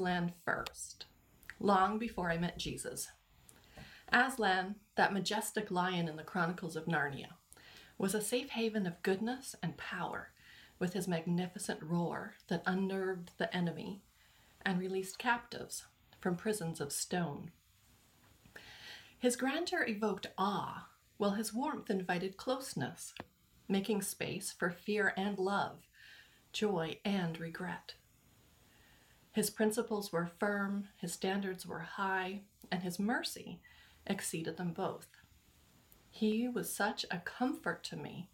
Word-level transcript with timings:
Aslan 0.00 0.32
first, 0.46 1.04
long 1.58 1.98
before 1.98 2.30
I 2.30 2.38
met 2.38 2.56
Jesus. 2.56 3.10
Aslan, 4.10 4.76
that 4.94 5.12
majestic 5.12 5.70
lion 5.70 6.08
in 6.08 6.16
the 6.16 6.22
Chronicles 6.22 6.74
of 6.74 6.86
Narnia, 6.86 7.34
was 7.98 8.14
a 8.14 8.22
safe 8.22 8.48
haven 8.48 8.86
of 8.86 9.02
goodness 9.02 9.54
and 9.62 9.76
power 9.76 10.30
with 10.78 10.94
his 10.94 11.06
magnificent 11.06 11.82
roar 11.82 12.32
that 12.48 12.62
unnerved 12.64 13.32
the 13.36 13.54
enemy 13.54 14.00
and 14.64 14.80
released 14.80 15.18
captives 15.18 15.84
from 16.18 16.34
prisons 16.34 16.80
of 16.80 16.92
stone. 16.92 17.50
His 19.18 19.36
grandeur 19.36 19.84
evoked 19.86 20.28
awe, 20.38 20.88
while 21.18 21.32
his 21.32 21.52
warmth 21.52 21.90
invited 21.90 22.38
closeness, 22.38 23.12
making 23.68 24.00
space 24.00 24.50
for 24.50 24.70
fear 24.70 25.12
and 25.18 25.38
love, 25.38 25.86
joy 26.54 26.96
and 27.04 27.38
regret. 27.38 27.92
His 29.32 29.50
principles 29.50 30.12
were 30.12 30.30
firm, 30.38 30.88
his 30.96 31.12
standards 31.12 31.66
were 31.66 31.80
high, 31.80 32.40
and 32.70 32.82
his 32.82 32.98
mercy 32.98 33.60
exceeded 34.06 34.56
them 34.56 34.72
both. 34.72 35.06
He 36.10 36.48
was 36.48 36.72
such 36.72 37.04
a 37.10 37.18
comfort 37.18 37.84
to 37.84 37.96
me. 37.96 38.28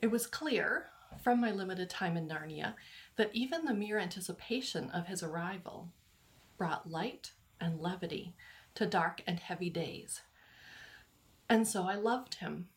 It 0.00 0.10
was 0.10 0.26
clear 0.26 0.86
from 1.22 1.40
my 1.40 1.50
limited 1.50 1.90
time 1.90 2.16
in 2.16 2.28
Narnia 2.28 2.74
that 3.16 3.30
even 3.34 3.64
the 3.64 3.74
mere 3.74 3.98
anticipation 3.98 4.90
of 4.90 5.06
his 5.06 5.22
arrival 5.22 5.88
brought 6.56 6.90
light 6.90 7.32
and 7.60 7.80
levity 7.80 8.34
to 8.74 8.86
dark 8.86 9.22
and 9.26 9.40
heavy 9.40 9.68
days. 9.68 10.22
And 11.48 11.66
so 11.66 11.84
I 11.84 11.96
loved 11.96 12.36
him 12.36 12.68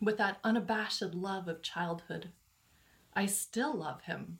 with 0.00 0.16
that 0.16 0.38
unabashed 0.42 1.14
love 1.14 1.46
of 1.48 1.62
childhood. 1.62 2.30
I 3.14 3.26
still 3.26 3.76
love 3.76 4.02
him. 4.02 4.38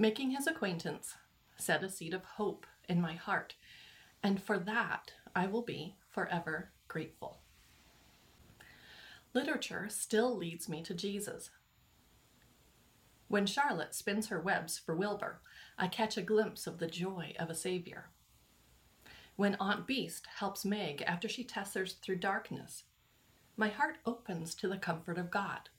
Making 0.00 0.30
his 0.30 0.46
acquaintance 0.46 1.16
set 1.56 1.82
a 1.82 1.90
seed 1.90 2.14
of 2.14 2.22
hope 2.22 2.66
in 2.88 3.00
my 3.00 3.14
heart, 3.14 3.56
and 4.22 4.40
for 4.40 4.56
that 4.56 5.12
I 5.34 5.48
will 5.48 5.62
be 5.62 5.96
forever 6.08 6.70
grateful. 6.86 7.38
Literature 9.34 9.88
still 9.90 10.36
leads 10.36 10.68
me 10.68 10.84
to 10.84 10.94
Jesus. 10.94 11.50
When 13.26 13.44
Charlotte 13.44 13.92
spins 13.92 14.28
her 14.28 14.40
webs 14.40 14.78
for 14.78 14.94
Wilbur, 14.94 15.40
I 15.76 15.88
catch 15.88 16.16
a 16.16 16.22
glimpse 16.22 16.68
of 16.68 16.78
the 16.78 16.86
joy 16.86 17.34
of 17.36 17.50
a 17.50 17.54
savior. 17.54 18.06
When 19.34 19.56
Aunt 19.58 19.84
Beast 19.86 20.28
helps 20.38 20.64
Meg 20.64 21.02
after 21.08 21.28
she 21.28 21.42
tessers 21.42 21.94
through 22.00 22.16
darkness, 22.16 22.84
my 23.56 23.68
heart 23.68 23.96
opens 24.06 24.54
to 24.56 24.68
the 24.68 24.78
comfort 24.78 25.18
of 25.18 25.32
God. 25.32 25.70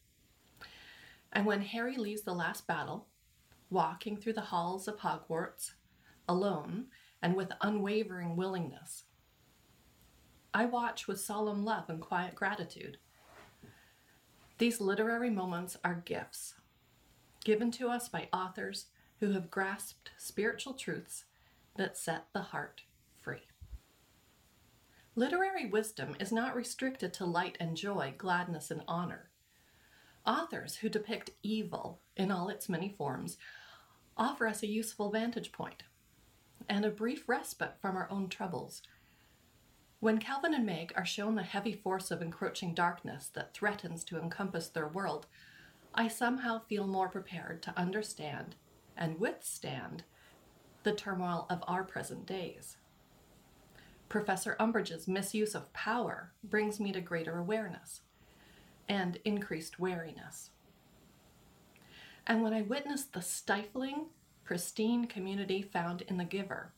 And 1.32 1.46
when 1.46 1.62
Harry 1.62 1.96
leaves 1.96 2.24
the 2.24 2.34
last 2.34 2.68
battle, 2.68 3.08
walking 3.70 4.18
through 4.18 4.34
the 4.34 4.42
halls 4.42 4.88
of 4.88 4.98
Hogwarts, 5.00 5.74
alone 6.28 6.88
and 7.22 7.36
with 7.36 7.52
unwavering 7.62 8.36
willingness, 8.36 9.04
I 10.54 10.66
watch 10.66 11.08
with 11.08 11.20
solemn 11.20 11.64
love 11.64 11.90
and 11.90 12.02
quiet 12.02 12.34
gratitude. 12.34 12.98
These 14.58 14.82
literary 14.82 15.30
moments 15.30 15.78
are 15.84 16.04
gifts 16.06 16.56
given 17.44 17.72
to 17.72 17.90
us 17.90 18.10
by 18.10 18.28
authors 18.34 18.88
who 19.20 19.32
have 19.32 19.52
grasped 19.52 20.12
spiritual 20.18 20.74
truths 20.74 21.26
that 21.78 21.98
set 21.98 22.26
the 22.34 22.42
heart 22.42 22.84
free. 23.22 23.48
Literary 25.16 25.66
wisdom 25.66 26.16
is 26.20 26.32
not 26.32 26.56
restricted 26.56 27.14
to 27.14 27.26
light 27.26 27.58
and 27.60 27.76
joy, 27.76 28.14
gladness 28.18 28.72
and 28.72 28.82
honor. 28.88 29.30
Authors 30.26 30.78
who 30.78 30.90
depict 30.90 31.32
evil 31.42 32.02
in 32.16 32.32
all 32.32 32.50
its 32.50 32.70
many 32.70 32.90
forms 32.90 33.38
offer 34.20 34.46
us 34.46 34.62
a 34.62 34.68
useful 34.68 35.10
vantage 35.10 35.52
point 35.52 35.84
and 36.68 36.86
a 36.86 36.92
brief 36.92 37.28
respite 37.28 37.78
from 37.82 37.96
our 37.96 38.08
own 38.12 38.28
troubles. 38.28 38.84
When 40.02 40.20
Calvin 40.20 40.54
and 40.54 40.66
Meg 40.66 40.94
are 40.96 41.06
shown 41.06 41.36
the 41.36 41.44
heavy 41.44 41.74
force 41.74 42.12
of 42.12 42.22
encroaching 42.22 42.74
darkness 42.74 43.30
that 43.34 43.54
threatens 43.54 44.04
to 44.06 44.20
encompass 44.20 44.68
their 44.68 44.88
world, 44.88 45.26
I 45.96 46.08
somehow 46.08 46.60
feel 46.60 46.86
more 46.86 47.10
prepared 47.10 47.64
to 47.64 47.78
understand 47.78 48.56
and 48.96 49.20
withstand 49.20 50.04
the 50.84 50.94
turmoil 50.94 51.48
of 51.50 51.64
our 51.68 51.84
present 51.84 52.26
days. 52.26 52.78
Professor 54.08 54.56
Umbridge's 54.60 55.08
misuse 55.08 55.56
of 55.56 55.72
power 55.74 56.34
brings 56.44 56.80
me 56.80 56.92
to 56.92 57.02
greater 57.02 57.38
awareness 57.38 58.02
and 58.88 59.20
increased 59.24 59.80
wariness. 59.80 60.50
And 62.30 62.44
when 62.44 62.54
I 62.54 62.62
witnessed 62.62 63.14
the 63.14 63.24
stifling, 63.24 64.06
pristine 64.44 65.06
community 65.06 65.64
found 65.64 66.04
in 66.04 66.18
the 66.18 66.24
giver, 66.24 66.74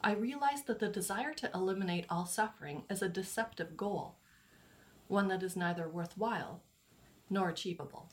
I 0.00 0.14
realized 0.14 0.66
that 0.66 0.78
the 0.78 0.88
desire 0.88 1.34
to 1.34 1.50
eliminate 1.54 2.06
all 2.08 2.24
suffering 2.24 2.84
is 2.88 3.02
a 3.02 3.08
deceptive 3.08 3.76
goal, 3.76 4.16
one 5.08 5.28
that 5.28 5.42
is 5.42 5.56
neither 5.56 5.88
worthwhile 5.90 6.62
nor 7.28 7.50
achievable. 7.50 8.08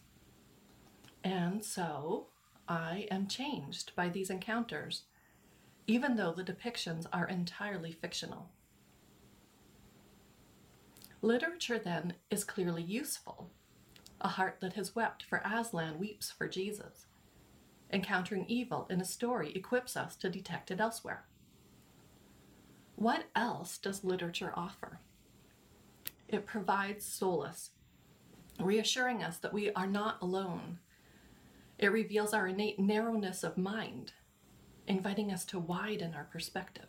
And 1.24 1.64
so 1.64 2.28
I 2.68 3.08
am 3.10 3.28
changed 3.28 3.96
by 3.96 4.10
these 4.10 4.30
encounters, 4.30 5.04
even 5.88 6.18
though 6.18 6.34
the 6.34 6.44
depictions 6.44 7.06
are 7.14 7.28
entirely 7.28 7.94
fictional. 7.94 8.50
Literature, 11.22 11.80
then, 11.80 12.16
is 12.30 12.44
clearly 12.44 12.84
useful. 12.84 13.50
A 14.22 14.28
heart 14.28 14.58
that 14.62 14.74
has 14.74 14.96
wept 14.96 15.24
for 15.24 15.42
Aslan 15.46 16.00
weeps 16.00 16.32
for 16.32 16.48
Jesus. 16.48 17.06
Encountering 17.92 18.46
evil 18.48 18.88
in 18.90 19.02
a 19.02 19.06
story 19.06 19.52
equips 19.56 19.96
us 19.98 20.16
to 20.18 20.30
detect 20.30 20.72
it 20.72 20.80
elsewhere. 20.80 21.26
What 22.96 23.26
else 23.36 23.78
does 23.78 24.04
literature 24.04 24.52
offer? 24.56 25.00
It 26.28 26.46
provides 26.46 27.06
solace, 27.06 27.72
reassuring 28.60 29.24
us 29.24 29.38
that 29.38 29.54
we 29.54 29.72
are 29.72 29.88
not 29.88 30.18
alone 30.22 30.80
it 31.80 31.94
reveals 31.94 32.34
our 32.34 32.46
innate 32.46 32.78
narrowness 32.78 33.42
of 33.42 33.58
mind, 33.58 34.12
inviting 34.86 35.32
us 35.32 35.46
to 35.46 35.58
widen 35.58 36.14
our 36.14 36.26
perspective, 36.26 36.88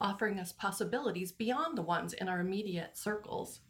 offering 0.00 0.38
us 0.38 0.52
possibilities 0.52 1.32
beyond 1.32 1.76
the 1.76 1.82
ones 1.82 2.12
in 2.12 2.28
our 2.28 2.38
immediate 2.38 2.96
circles. 2.96 3.60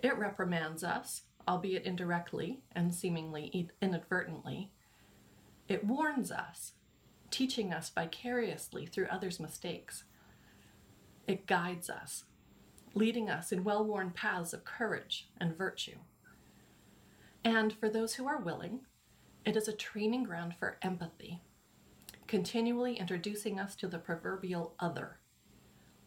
It 0.00 0.18
reprimands 0.18 0.82
us, 0.82 1.22
albeit 1.48 1.84
indirectly 1.84 2.60
and 2.72 2.94
seemingly 2.94 3.70
inadvertently. 3.80 4.70
It 5.66 5.84
warns 5.84 6.30
us, 6.30 6.72
teaching 7.30 7.72
us 7.72 7.88
vicariously 7.88 8.84
through 8.84 9.06
others' 9.10 9.40
mistakes. 9.40 10.04
It 11.26 11.46
guides 11.46 11.88
us, 11.88 12.24
leading 12.94 13.30
us 13.30 13.50
in 13.50 13.64
well 13.64 13.84
worn 13.84 14.10
paths 14.10 14.52
of 14.52 14.64
courage 14.64 15.28
and 15.40 15.56
virtue. 15.56 15.96
And 17.42 17.72
for 17.72 17.88
those 17.88 18.14
who 18.14 18.26
are 18.26 18.40
willing, 18.40 18.80
it 19.46 19.56
is 19.56 19.68
a 19.68 19.72
training 19.72 20.24
ground 20.24 20.54
for 20.58 20.78
empathy, 20.82 21.40
continually 22.26 22.96
introducing 22.96 23.58
us 23.58 23.74
to 23.76 23.88
the 23.88 23.98
proverbial 23.98 24.74
other. 24.78 25.18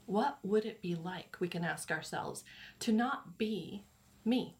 What 0.06 0.38
would 0.44 0.66
it 0.66 0.82
be 0.82 0.94
like, 0.94 1.38
we 1.40 1.48
can 1.48 1.64
ask 1.64 1.90
ourselves, 1.90 2.44
to 2.80 2.92
not 2.92 3.40
be 3.40 3.86
me? 4.24 4.58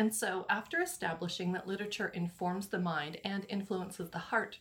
And 0.00 0.14
so, 0.14 0.46
after 0.48 0.80
establishing 0.80 1.52
that 1.52 1.66
literature 1.66 2.08
informs 2.08 2.68
the 2.68 2.78
mind 2.78 3.18
and 3.22 3.44
influences 3.50 4.08
the 4.08 4.18
heart, 4.18 4.58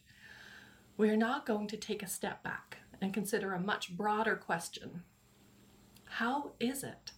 we 0.97 1.09
are 1.09 1.15
now 1.15 1.41
going 1.45 1.67
to 1.67 1.77
take 1.77 2.03
a 2.03 2.09
step 2.09 2.43
back 2.43 2.79
and 2.99 3.13
consider 3.13 3.53
a 3.53 3.59
much 3.61 3.95
broader 3.95 4.35
question 4.35 5.03
How 6.03 6.51
is 6.59 6.83
it 6.83 7.13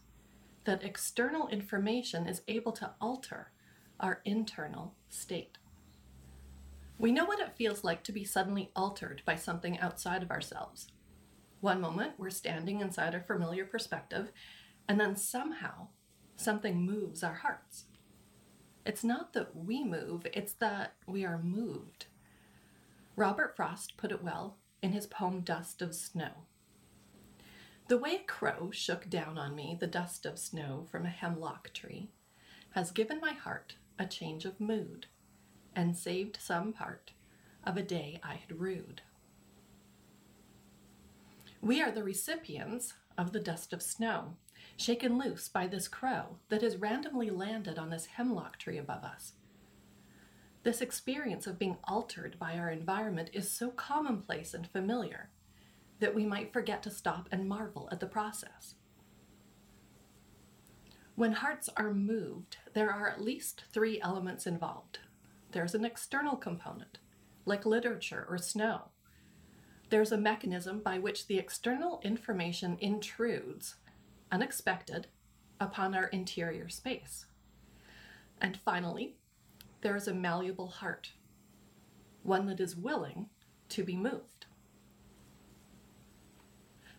that 0.65 0.83
external 0.83 1.47
information 1.47 2.27
is 2.27 2.43
able 2.47 2.71
to 2.73 2.91
alter 3.01 3.53
our 3.99 4.21
internal 4.23 4.93
state. 5.09 5.57
We 6.99 7.11
know 7.11 7.25
what 7.25 7.39
it 7.39 7.55
feels 7.57 7.83
like 7.83 8.03
to 8.03 8.11
be 8.11 8.23
suddenly 8.23 8.69
altered 8.75 9.23
by 9.25 9.35
something 9.35 9.79
outside 9.79 10.21
of 10.21 10.29
ourselves. 10.29 10.89
One 11.59 11.81
moment 11.81 12.19
we're 12.19 12.29
standing 12.29 12.81
inside 12.81 13.15
our 13.15 13.23
familiar 13.23 13.65
perspective, 13.65 14.31
and 14.87 14.99
then 14.99 15.15
somehow 15.15 15.87
something 16.35 16.85
moves 16.85 17.23
our 17.23 17.33
hearts. 17.33 17.85
It's 18.85 19.03
not 19.03 19.33
that 19.33 19.55
we 19.55 19.83
move, 19.83 20.25
it's 20.33 20.53
that 20.53 20.95
we 21.05 21.23
are 21.23 21.37
moved. 21.37 22.07
Robert 23.15 23.55
Frost 23.55 23.97
put 23.97 24.11
it 24.11 24.23
well 24.23 24.57
in 24.81 24.91
his 24.91 25.05
poem 25.05 25.41
Dust 25.41 25.81
of 25.81 25.93
Snow. 25.93 26.31
The 27.87 27.97
way 27.97 28.15
a 28.15 28.23
crow 28.23 28.71
shook 28.71 29.09
down 29.09 29.37
on 29.37 29.53
me 29.55 29.77
the 29.79 29.85
dust 29.85 30.25
of 30.25 30.39
snow 30.39 30.87
from 30.89 31.05
a 31.05 31.09
hemlock 31.09 31.73
tree 31.73 32.09
has 32.71 32.89
given 32.89 33.19
my 33.19 33.33
heart 33.33 33.75
a 33.99 34.05
change 34.05 34.45
of 34.45 34.61
mood 34.61 35.07
and 35.75 35.95
saved 35.95 36.37
some 36.39 36.71
part 36.73 37.11
of 37.65 37.77
a 37.77 37.83
day 37.83 38.19
I 38.23 38.35
had 38.35 38.59
rued. 38.59 39.01
We 41.61 41.81
are 41.81 41.91
the 41.91 42.03
recipients 42.03 42.93
of 43.17 43.31
the 43.31 43.39
dust 43.39 43.73
of 43.73 43.81
snow, 43.81 44.35
shaken 44.77 45.17
loose 45.17 45.47
by 45.47 45.67
this 45.67 45.87
crow 45.87 46.37
that 46.49 46.61
has 46.61 46.77
randomly 46.77 47.29
landed 47.29 47.77
on 47.77 47.89
this 47.89 48.07
hemlock 48.07 48.57
tree 48.57 48.77
above 48.77 49.03
us. 49.03 49.33
This 50.63 50.81
experience 50.81 51.47
of 51.47 51.57
being 51.57 51.77
altered 51.83 52.37
by 52.39 52.53
our 52.53 52.69
environment 52.69 53.29
is 53.33 53.49
so 53.49 53.69
commonplace 53.69 54.53
and 54.53 54.67
familiar 54.67 55.29
that 55.99 56.13
we 56.13 56.25
might 56.25 56.53
forget 56.53 56.83
to 56.83 56.91
stop 56.91 57.27
and 57.31 57.47
marvel 57.47 57.89
at 57.91 57.99
the 57.99 58.05
process. 58.05 58.75
When 61.15 61.33
hearts 61.33 61.69
are 61.77 61.93
moved, 61.93 62.57
there 62.73 62.91
are 62.91 63.09
at 63.09 63.21
least 63.21 63.63
three 63.71 63.99
elements 64.01 64.47
involved. 64.47 64.99
There's 65.51 65.75
an 65.75 65.85
external 65.85 66.35
component, 66.35 66.99
like 67.45 67.65
literature 67.65 68.25
or 68.29 68.37
snow. 68.37 68.90
There's 69.91 70.13
a 70.13 70.17
mechanism 70.17 70.79
by 70.79 70.99
which 70.99 71.27
the 71.27 71.37
external 71.37 71.99
information 72.01 72.77
intrudes, 72.79 73.75
unexpected, 74.31 75.07
upon 75.59 75.93
our 75.93 76.05
interior 76.05 76.69
space. 76.69 77.25
And 78.39 78.57
finally, 78.63 79.17
there 79.81 79.97
is 79.97 80.07
a 80.07 80.13
malleable 80.13 80.69
heart, 80.69 81.11
one 82.23 82.45
that 82.45 82.61
is 82.61 82.73
willing 82.73 83.27
to 83.67 83.83
be 83.83 83.97
moved. 83.97 84.45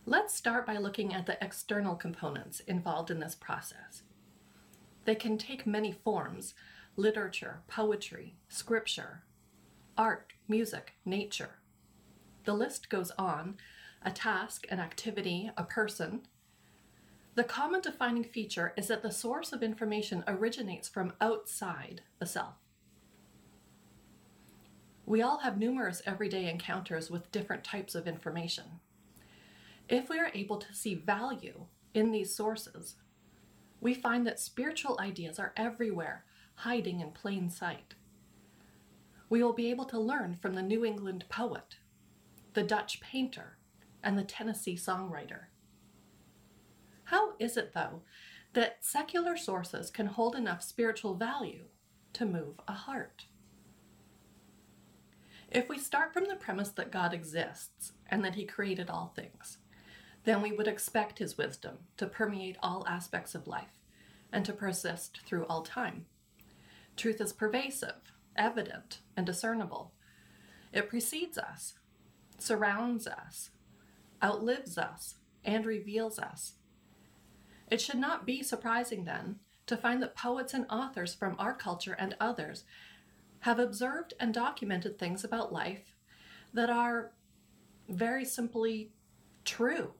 Let's 0.04 0.34
start 0.34 0.66
by 0.66 0.76
looking 0.76 1.14
at 1.14 1.24
the 1.24 1.42
external 1.42 1.94
components 1.94 2.60
involved 2.60 3.10
in 3.10 3.20
this 3.20 3.34
process. 3.34 4.02
They 5.06 5.14
can 5.14 5.38
take 5.38 5.66
many 5.66 5.92
forms 5.92 6.52
literature, 6.96 7.62
poetry, 7.68 8.34
scripture, 8.50 9.22
art, 9.96 10.34
music, 10.46 10.92
nature. 11.06 11.61
The 12.44 12.54
list 12.54 12.88
goes 12.88 13.10
on 13.18 13.56
a 14.04 14.10
task, 14.10 14.66
an 14.68 14.80
activity, 14.80 15.50
a 15.56 15.62
person. 15.62 16.22
The 17.34 17.44
common 17.44 17.80
defining 17.80 18.24
feature 18.24 18.74
is 18.76 18.88
that 18.88 19.02
the 19.02 19.12
source 19.12 19.52
of 19.52 19.62
information 19.62 20.24
originates 20.26 20.88
from 20.88 21.12
outside 21.20 22.02
the 22.18 22.26
self. 22.26 22.54
We 25.06 25.22
all 25.22 25.38
have 25.38 25.58
numerous 25.58 26.02
everyday 26.04 26.48
encounters 26.48 27.10
with 27.10 27.30
different 27.32 27.64
types 27.64 27.94
of 27.94 28.06
information. 28.06 28.80
If 29.88 30.08
we 30.08 30.18
are 30.18 30.30
able 30.34 30.58
to 30.58 30.74
see 30.74 30.94
value 30.94 31.66
in 31.94 32.12
these 32.12 32.34
sources, 32.34 32.96
we 33.80 33.94
find 33.94 34.26
that 34.26 34.40
spiritual 34.40 34.98
ideas 35.00 35.38
are 35.38 35.52
everywhere, 35.56 36.24
hiding 36.56 37.00
in 37.00 37.10
plain 37.10 37.50
sight. 37.50 37.94
We 39.28 39.42
will 39.42 39.52
be 39.52 39.70
able 39.70 39.86
to 39.86 39.98
learn 39.98 40.36
from 40.36 40.54
the 40.54 40.62
New 40.62 40.84
England 40.84 41.24
poet, 41.28 41.76
the 42.54 42.62
Dutch 42.62 43.00
painter, 43.00 43.58
and 44.02 44.18
the 44.18 44.24
Tennessee 44.24 44.76
songwriter. 44.76 45.44
How 47.04 47.34
is 47.38 47.56
it, 47.56 47.72
though, 47.74 48.02
that 48.52 48.84
secular 48.84 49.36
sources 49.36 49.90
can 49.90 50.06
hold 50.06 50.34
enough 50.34 50.62
spiritual 50.62 51.14
value 51.14 51.64
to 52.14 52.26
move 52.26 52.60
a 52.66 52.72
heart? 52.72 53.26
If 55.50 55.68
we 55.68 55.78
start 55.78 56.12
from 56.12 56.24
the 56.26 56.36
premise 56.36 56.70
that 56.70 56.90
God 56.90 57.12
exists 57.12 57.92
and 58.08 58.24
that 58.24 58.34
He 58.34 58.44
created 58.44 58.88
all 58.88 59.12
things, 59.14 59.58
then 60.24 60.40
we 60.40 60.52
would 60.52 60.68
expect 60.68 61.18
His 61.18 61.36
wisdom 61.36 61.78
to 61.98 62.06
permeate 62.06 62.56
all 62.62 62.86
aspects 62.88 63.34
of 63.34 63.46
life 63.46 63.78
and 64.32 64.44
to 64.46 64.52
persist 64.52 65.20
through 65.26 65.44
all 65.46 65.62
time. 65.62 66.06
Truth 66.96 67.20
is 67.20 67.32
pervasive, 67.32 68.12
evident, 68.36 69.00
and 69.16 69.26
discernible. 69.26 69.92
It 70.72 70.88
precedes 70.88 71.36
us, 71.36 71.74
surrounds 72.42 73.06
us, 73.06 73.50
outlives 74.22 74.76
us, 74.76 75.16
and 75.44 75.64
reveals 75.64 76.18
us. 76.18 76.54
It 77.70 77.80
should 77.80 77.98
not 77.98 78.26
be 78.26 78.42
surprising 78.42 79.04
then 79.04 79.36
to 79.66 79.76
find 79.76 80.02
that 80.02 80.14
poets 80.14 80.52
and 80.52 80.66
authors 80.68 81.14
from 81.14 81.36
our 81.38 81.54
culture 81.54 81.96
and 81.98 82.16
others 82.20 82.64
have 83.40 83.58
observed 83.58 84.14
and 84.20 84.34
documented 84.34 84.98
things 84.98 85.24
about 85.24 85.52
life 85.52 85.96
that 86.52 86.70
are 86.70 87.12
very 87.88 88.24
simply 88.24 88.90
true. 89.44 89.92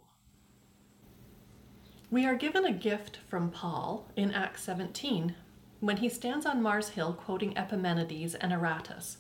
We 2.10 2.26
are 2.26 2.34
given 2.34 2.66
a 2.66 2.72
gift 2.72 3.18
from 3.28 3.50
Paul 3.50 4.06
in 4.16 4.32
Acts 4.32 4.62
17 4.64 5.34
when 5.80 5.96
he 5.96 6.08
stands 6.08 6.46
on 6.46 6.62
Mars 6.62 6.90
Hill 6.90 7.14
quoting 7.14 7.56
Epimenides 7.56 8.34
and 8.34 8.52
Aratus, 8.52 9.16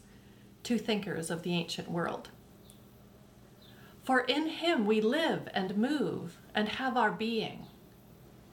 two 0.62 0.78
thinkers 0.78 1.30
of 1.30 1.42
the 1.42 1.54
ancient 1.54 1.90
world. 1.90 2.28
For 4.02 4.20
in 4.20 4.48
him 4.48 4.86
we 4.86 5.00
live 5.00 5.48
and 5.54 5.76
move 5.76 6.38
and 6.54 6.68
have 6.68 6.96
our 6.96 7.12
being, 7.12 7.66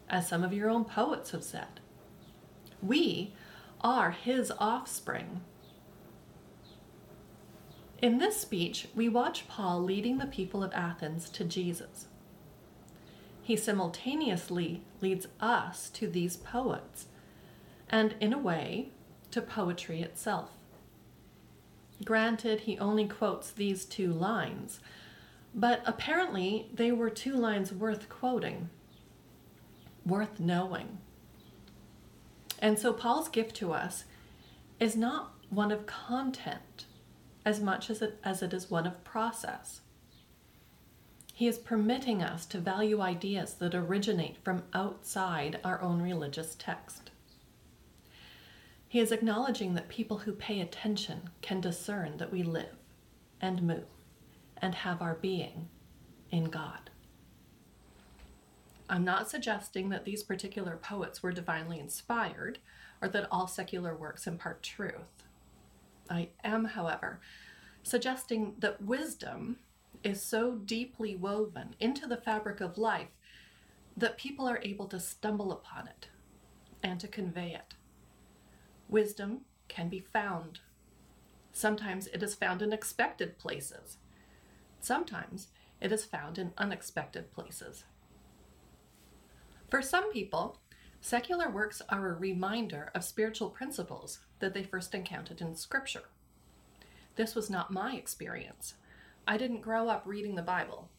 as 0.10 0.28
some 0.28 0.44
of 0.44 0.54
your 0.54 0.69
own 0.69 0.86
poets 0.86 1.31
have 1.31 1.44
said. 1.44 1.80
We 2.81 3.34
are 3.81 4.12
his 4.12 4.51
offspring. 4.60 5.42
In 8.01 8.18
this 8.18 8.40
speech, 8.40 8.88
we 8.96 9.10
watch 9.10 9.48
Paul 9.48 9.81
leading 9.84 10.18
the 10.18 10.25
people 10.25 10.63
of 10.63 10.72
Athens 10.74 11.30
to 11.31 11.44
Jesus 11.44 12.07
he 13.50 13.56
simultaneously 13.56 14.84
leads 15.02 15.25
us 15.42 15.90
to 15.90 16.07
these 16.07 16.38
poets, 16.38 17.07
and 17.90 18.13
in 18.19 18.31
a 18.31 18.38
way, 18.38 18.92
to 19.31 19.42
poetry 19.42 20.04
itself. 20.04 20.52
Granted, 22.06 22.60
he 22.60 22.78
only 22.78 23.07
quotes 23.07 23.50
these 23.50 23.86
two 23.86 24.13
lines, 24.13 24.81
but 25.54 25.81
apparently 25.86 26.69
they 26.74 26.92
were 26.92 27.10
two 27.10 27.34
lines 27.34 27.74
worth 27.74 28.10
quoting, 28.10 28.69
worth 30.06 30.40
knowing. 30.40 31.00
And 32.60 32.78
so 32.78 32.94
Paul's 32.94 33.30
gift 33.30 33.56
to 33.57 33.74
us 33.74 34.06
is 34.80 34.96
not 34.96 35.34
one 35.50 35.72
of 35.72 35.86
content 35.86 36.86
as 37.46 37.60
much 37.60 37.90
as 37.90 38.01
it, 38.01 38.19
as 38.24 38.42
it 38.42 38.54
is 38.54 38.69
one 38.69 38.86
of 38.86 39.04
process. 39.04 39.81
He 41.34 41.48
is 41.48 41.57
permitting 41.57 42.22
us 42.22 42.45
to 42.48 42.60
value 42.60 43.02
ideas 43.02 43.54
that 43.56 43.74
originate 43.74 44.38
from 44.44 44.63
outside 44.74 45.60
our 45.63 45.81
own 45.81 46.02
religious 46.02 46.54
text. 46.60 47.12
He 48.90 49.00
is 49.00 49.12
acknowledging 49.12 49.74
that 49.75 49.88
people 49.88 50.18
who 50.19 50.34
pay 50.34 50.60
attention 50.60 51.30
can 51.42 51.62
discern 51.62 52.18
that 52.18 52.31
we 52.31 52.44
live 52.44 52.75
and 53.40 53.63
move 53.63 53.86
and 54.62 54.76
have 54.76 55.02
our 55.02 55.16
being 55.16 55.70
in 56.32 56.46
God. 56.46 56.90
I'm 58.90 59.04
not 59.04 59.30
suggesting 59.30 59.90
that 59.90 60.06
these 60.06 60.24
particular 60.24 60.76
poets 60.76 61.22
were 61.22 61.31
divinely 61.31 61.80
inspired 61.80 62.60
or 63.02 63.07
that 63.10 63.28
all 63.31 63.48
secular 63.48 63.95
works 63.95 64.26
impart 64.26 64.64
truth. 64.64 65.24
I 66.10 66.30
am, 66.44 66.66
however, 66.66 67.19
suggesting 67.83 68.56
that 68.60 68.81
wisdom 68.81 69.57
is 70.04 70.24
so 70.24 70.56
deeply 70.56 71.16
woven 71.16 71.76
into 71.80 72.07
the 72.07 72.18
fabric 72.18 72.62
of 72.62 72.78
life 72.78 73.10
that 73.95 74.18
people 74.18 74.48
are 74.48 74.60
able 74.64 74.88
to 74.88 75.00
stumble 75.00 75.52
upon 75.52 75.88
it 75.88 76.07
and 76.81 77.00
to 77.00 77.07
convey 77.07 77.54
it. 77.54 77.76
Wisdom 78.88 79.42
can 79.68 79.90
be 79.90 80.00
found. 80.00 80.60
Sometimes 81.52 82.07
it 82.07 82.24
is 82.24 82.33
found 82.33 82.62
in 82.62 82.74
expected 82.74 83.38
places. 83.38 83.98
Sometimes 84.80 85.48
it 85.81 85.92
is 85.92 86.06
found 86.06 86.38
in 86.38 86.54
unexpected 86.57 87.31
places. 87.31 87.83
For 89.69 89.81
some 89.81 90.12
people, 90.12 90.59
secular 91.02 91.50
works 91.50 91.81
are 91.90 92.09
a 92.09 92.14
reminder 92.14 92.92
of 92.95 93.04
spiritual 93.04 93.50
principles 93.50 94.19
that 94.40 94.54
they 94.54 94.64
first 94.64 94.95
encountered 94.95 95.42
in 95.42 95.56
Scripture. 95.56 96.04
This 97.16 97.36
was 97.36 97.50
not 97.50 97.71
my 97.71 97.95
experience. 97.95 98.76
I 99.28 99.38
didn't 99.38 99.62
grow 99.62 99.90
up 99.90 100.04
reading 100.06 100.36
the 100.36 100.42
Bible. 100.42 100.90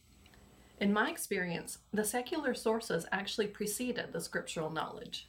In 0.78 0.92
my 0.92 1.10
experience, 1.10 1.78
the 1.92 2.04
secular 2.04 2.54
sources 2.54 3.06
actually 3.12 3.48
preceded 3.48 4.12
the 4.12 4.20
scriptural 4.20 4.70
knowledge. 4.70 5.28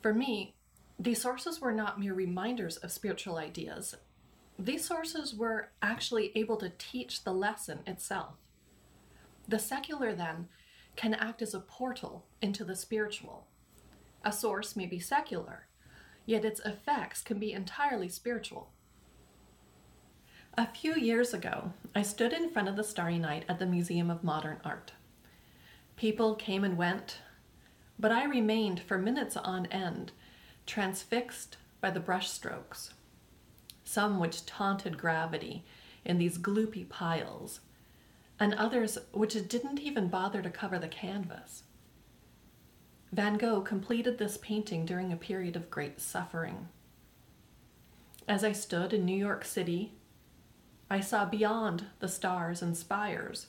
For 0.00 0.12
me, 0.12 0.54
these 0.98 1.22
sources 1.22 1.60
were 1.60 1.72
not 1.72 2.00
mere 2.00 2.14
reminders 2.14 2.76
of 2.78 2.90
spiritual 2.90 3.36
ideas. 3.36 3.96
These 4.64 4.84
sources 4.84 5.34
were 5.34 5.70
actually 5.82 6.30
able 6.36 6.56
to 6.58 6.70
teach 6.78 7.24
the 7.24 7.32
lesson 7.32 7.80
itself. 7.84 8.34
The 9.48 9.58
secular, 9.58 10.14
then, 10.14 10.46
can 10.94 11.14
act 11.14 11.42
as 11.42 11.52
a 11.52 11.58
portal 11.58 12.26
into 12.40 12.64
the 12.64 12.76
spiritual. 12.76 13.48
A 14.24 14.30
source 14.30 14.76
may 14.76 14.86
be 14.86 15.00
secular, 15.00 15.66
yet 16.26 16.44
its 16.44 16.60
effects 16.60 17.22
can 17.22 17.40
be 17.40 17.52
entirely 17.52 18.08
spiritual. 18.08 18.70
A 20.56 20.68
few 20.68 20.94
years 20.94 21.34
ago, 21.34 21.72
I 21.92 22.02
stood 22.02 22.32
in 22.32 22.48
front 22.48 22.68
of 22.68 22.76
the 22.76 22.84
Starry 22.84 23.18
Night 23.18 23.44
at 23.48 23.58
the 23.58 23.66
Museum 23.66 24.10
of 24.10 24.22
Modern 24.22 24.60
Art. 24.64 24.92
People 25.96 26.36
came 26.36 26.62
and 26.62 26.76
went, 26.76 27.18
but 27.98 28.12
I 28.12 28.26
remained 28.26 28.78
for 28.78 28.96
minutes 28.96 29.36
on 29.36 29.66
end, 29.66 30.12
transfixed 30.66 31.56
by 31.80 31.90
the 31.90 32.00
brushstrokes, 32.00 32.90
some 33.92 34.18
which 34.18 34.46
taunted 34.46 34.96
gravity 34.96 35.64
in 36.02 36.16
these 36.16 36.38
gloopy 36.38 36.88
piles, 36.88 37.60
and 38.40 38.54
others 38.54 38.96
which 39.12 39.34
didn't 39.48 39.78
even 39.78 40.08
bother 40.08 40.40
to 40.40 40.48
cover 40.48 40.78
the 40.78 40.88
canvas. 40.88 41.64
Van 43.12 43.36
Gogh 43.36 43.60
completed 43.60 44.16
this 44.16 44.38
painting 44.38 44.86
during 44.86 45.12
a 45.12 45.16
period 45.16 45.56
of 45.56 45.70
great 45.70 46.00
suffering. 46.00 46.68
As 48.26 48.42
I 48.42 48.52
stood 48.52 48.94
in 48.94 49.04
New 49.04 49.16
York 49.16 49.44
City, 49.44 49.92
I 50.90 51.00
saw 51.00 51.26
beyond 51.26 51.84
the 51.98 52.08
stars 52.08 52.62
and 52.62 52.74
spires. 52.74 53.48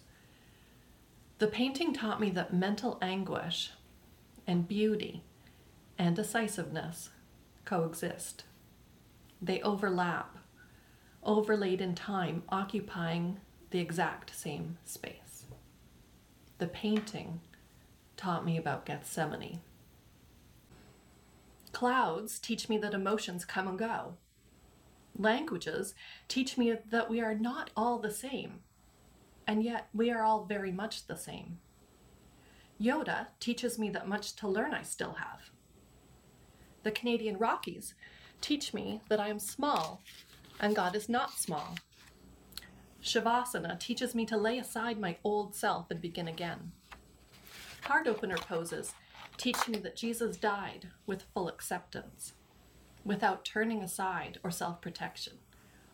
The 1.39 1.47
painting 1.47 1.93
taught 1.93 2.19
me 2.19 2.29
that 2.31 2.53
mental 2.53 2.97
anguish 3.01 3.71
and 4.45 4.67
beauty 4.67 5.23
and 5.97 6.15
decisiveness 6.15 7.11
coexist. 7.63 8.43
They 9.43 9.61
overlap, 9.61 10.37
overlaid 11.21 11.81
in 11.81 11.95
time, 11.95 12.43
occupying 12.47 13.41
the 13.71 13.79
exact 13.79 14.33
same 14.33 14.77
space. 14.85 15.47
The 16.59 16.67
painting 16.67 17.41
taught 18.15 18.45
me 18.45 18.55
about 18.55 18.85
Gethsemane. 18.85 19.59
Clouds 21.73 22.39
teach 22.39 22.69
me 22.69 22.77
that 22.77 22.93
emotions 22.93 23.43
come 23.43 23.67
and 23.67 23.77
go. 23.77 24.13
Languages 25.17 25.93
teach 26.29 26.57
me 26.57 26.77
that 26.89 27.09
we 27.09 27.19
are 27.19 27.35
not 27.35 27.69
all 27.75 27.99
the 27.99 28.11
same, 28.11 28.61
and 29.45 29.61
yet 29.61 29.89
we 29.93 30.09
are 30.09 30.23
all 30.23 30.45
very 30.45 30.71
much 30.71 31.07
the 31.07 31.17
same. 31.17 31.59
Yoda 32.79 33.27
teaches 33.41 33.77
me 33.77 33.89
that 33.89 34.07
much 34.07 34.37
to 34.37 34.47
learn 34.47 34.73
I 34.73 34.83
still 34.83 35.15
have. 35.15 35.49
The 36.83 36.91
Canadian 36.91 37.37
Rockies 37.37 37.93
teach 38.43 38.73
me 38.73 38.99
that 39.07 39.21
I 39.21 39.29
am 39.29 39.39
small 39.39 40.01
and 40.59 40.75
God 40.75 40.95
is 40.95 41.09
not 41.09 41.31
small. 41.39 41.75
Shavasana 43.01 43.79
teaches 43.79 44.13
me 44.13 44.25
to 44.25 44.37
lay 44.37 44.59
aside 44.59 44.99
my 44.99 45.17
old 45.23 45.55
self 45.55 45.89
and 45.89 45.99
begin 45.99 46.27
again. 46.27 46.73
Heart 47.83 48.07
opener 48.07 48.37
poses 48.37 48.93
teach 49.37 49.67
me 49.67 49.77
that 49.79 49.95
Jesus 49.95 50.37
died 50.37 50.89
with 51.05 51.25
full 51.33 51.47
acceptance, 51.47 52.33
without 53.03 53.43
turning 53.43 53.81
aside 53.81 54.39
or 54.43 54.51
self 54.51 54.81
protection, 54.81 55.33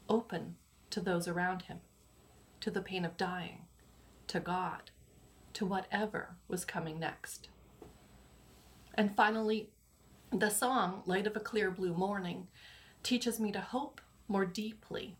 open 0.07 0.55
to 0.89 1.01
those 1.01 1.27
around 1.27 1.63
him, 1.63 1.79
to 2.61 2.69
the 2.69 2.81
pain 2.81 3.05
of 3.05 3.17
dying, 3.17 3.65
to 4.27 4.39
God, 4.39 4.91
to 5.53 5.65
whatever 5.65 6.35
was 6.47 6.65
coming 6.65 6.99
next. 6.99 7.49
And 8.93 9.15
finally, 9.15 9.69
the 10.31 10.49
song, 10.49 11.01
Light 11.05 11.25
of 11.25 11.35
a 11.35 11.39
Clear 11.39 11.71
Blue 11.71 11.93
Morning, 11.93 12.47
teaches 13.01 13.39
me 13.39 13.51
to 13.51 13.59
hope 13.59 13.99
more 14.27 14.45
deeply, 14.45 15.17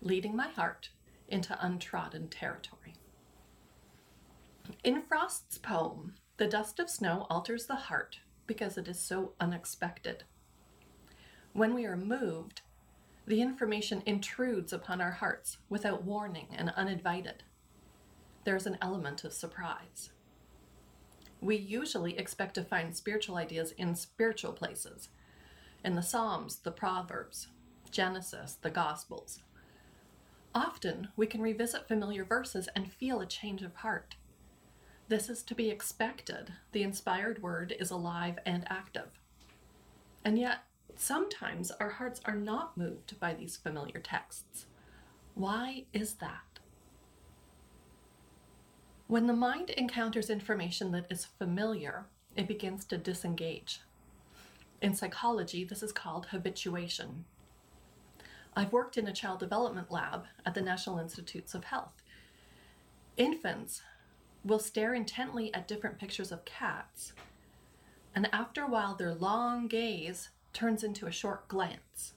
leading 0.00 0.34
my 0.34 0.48
heart 0.48 0.88
into 1.28 1.58
untrodden 1.64 2.28
territory. 2.28 2.94
In 4.82 5.02
Frost's 5.02 5.58
poem, 5.58 6.14
the 6.38 6.46
dust 6.46 6.80
of 6.80 6.88
snow 6.88 7.26
alters 7.28 7.66
the 7.66 7.74
heart 7.74 8.20
because 8.46 8.78
it 8.78 8.88
is 8.88 8.98
so 8.98 9.32
unexpected. 9.40 10.24
When 11.52 11.74
we 11.74 11.84
are 11.84 11.96
moved, 11.96 12.62
the 13.26 13.42
information 13.42 14.02
intrudes 14.06 14.72
upon 14.72 15.00
our 15.00 15.12
hearts 15.12 15.58
without 15.68 16.04
warning 16.04 16.48
and 16.56 16.70
uninvited. 16.70 17.42
There's 18.44 18.66
an 18.66 18.78
element 18.80 19.24
of 19.24 19.32
surprise. 19.34 20.10
We 21.44 21.56
usually 21.56 22.16
expect 22.16 22.54
to 22.54 22.64
find 22.64 22.96
spiritual 22.96 23.36
ideas 23.36 23.72
in 23.72 23.94
spiritual 23.96 24.54
places, 24.54 25.10
in 25.84 25.94
the 25.94 26.00
Psalms, 26.00 26.56
the 26.56 26.70
Proverbs, 26.70 27.48
Genesis, 27.90 28.56
the 28.62 28.70
Gospels. 28.70 29.40
Often 30.54 31.08
we 31.16 31.26
can 31.26 31.42
revisit 31.42 31.86
familiar 31.86 32.24
verses 32.24 32.70
and 32.74 32.90
feel 32.90 33.20
a 33.20 33.26
change 33.26 33.60
of 33.60 33.74
heart. 33.74 34.16
This 35.08 35.28
is 35.28 35.42
to 35.42 35.54
be 35.54 35.68
expected. 35.68 36.54
The 36.72 36.82
inspired 36.82 37.42
word 37.42 37.74
is 37.78 37.90
alive 37.90 38.38
and 38.46 38.64
active. 38.70 39.20
And 40.24 40.38
yet, 40.38 40.60
sometimes 40.96 41.70
our 41.72 41.90
hearts 41.90 42.22
are 42.24 42.36
not 42.36 42.78
moved 42.78 43.20
by 43.20 43.34
these 43.34 43.58
familiar 43.58 44.00
texts. 44.00 44.64
Why 45.34 45.84
is 45.92 46.14
that? 46.14 46.53
When 49.06 49.26
the 49.26 49.34
mind 49.34 49.68
encounters 49.70 50.30
information 50.30 50.90
that 50.92 51.06
is 51.10 51.26
familiar, 51.26 52.06
it 52.36 52.48
begins 52.48 52.86
to 52.86 52.96
disengage. 52.96 53.80
In 54.80 54.94
psychology, 54.94 55.62
this 55.62 55.82
is 55.82 55.92
called 55.92 56.26
habituation. 56.26 57.26
I've 58.56 58.72
worked 58.72 58.96
in 58.96 59.06
a 59.06 59.12
child 59.12 59.40
development 59.40 59.90
lab 59.90 60.24
at 60.46 60.54
the 60.54 60.62
National 60.62 60.98
Institutes 60.98 61.54
of 61.54 61.64
Health. 61.64 62.02
Infants 63.16 63.82
will 64.42 64.58
stare 64.58 64.94
intently 64.94 65.52
at 65.52 65.68
different 65.68 65.98
pictures 65.98 66.32
of 66.32 66.44
cats, 66.44 67.12
and 68.14 68.28
after 68.32 68.62
a 68.62 68.68
while, 68.68 68.94
their 68.94 69.14
long 69.14 69.66
gaze 69.66 70.30
turns 70.52 70.82
into 70.82 71.06
a 71.06 71.12
short 71.12 71.48
glance. 71.48 72.14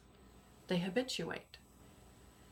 They 0.67 0.77
habituate. 0.77 1.57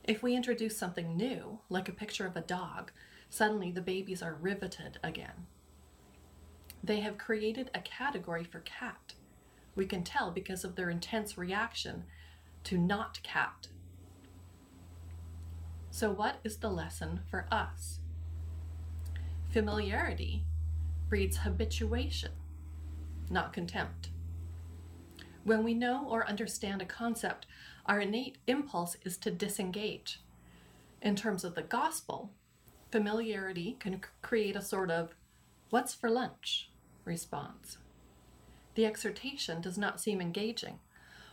If 0.04 0.22
we 0.22 0.34
introduce 0.34 0.76
something 0.76 1.16
new, 1.16 1.60
like 1.68 1.88
a 1.88 1.92
picture 1.92 2.26
of 2.26 2.36
a 2.36 2.40
dog, 2.40 2.90
suddenly 3.30 3.70
the 3.70 3.80
babies 3.80 4.22
are 4.22 4.34
riveted 4.34 4.98
again. 5.02 5.46
They 6.82 7.00
have 7.00 7.18
created 7.18 7.70
a 7.74 7.80
category 7.80 8.44
for 8.44 8.60
cat. 8.60 9.14
We 9.74 9.86
can 9.86 10.04
tell 10.04 10.30
because 10.30 10.64
of 10.64 10.76
their 10.76 10.90
intense 10.90 11.36
reaction 11.36 12.04
to 12.64 12.78
not 12.78 13.22
cat. 13.22 13.68
So, 15.90 16.10
what 16.10 16.36
is 16.44 16.58
the 16.58 16.70
lesson 16.70 17.20
for 17.30 17.46
us? 17.50 18.00
Familiarity 19.50 20.44
breeds 21.08 21.38
habituation, 21.38 22.32
not 23.30 23.52
contempt. 23.52 24.10
When 25.44 25.62
we 25.62 25.74
know 25.74 26.06
or 26.08 26.28
understand 26.28 26.82
a 26.82 26.86
concept, 26.86 27.46
our 27.86 28.00
innate 28.00 28.38
impulse 28.46 28.96
is 29.04 29.16
to 29.18 29.30
disengage. 29.30 30.20
In 31.00 31.14
terms 31.14 31.44
of 31.44 31.54
the 31.54 31.62
gospel, 31.62 32.32
familiarity 32.90 33.76
can 33.78 34.00
create 34.22 34.56
a 34.56 34.62
sort 34.62 34.90
of 34.90 35.14
what's 35.70 35.94
for 35.94 36.10
lunch 36.10 36.70
response. 37.04 37.78
The 38.74 38.86
exhortation 38.86 39.60
does 39.60 39.78
not 39.78 40.00
seem 40.00 40.20
engaging, 40.20 40.78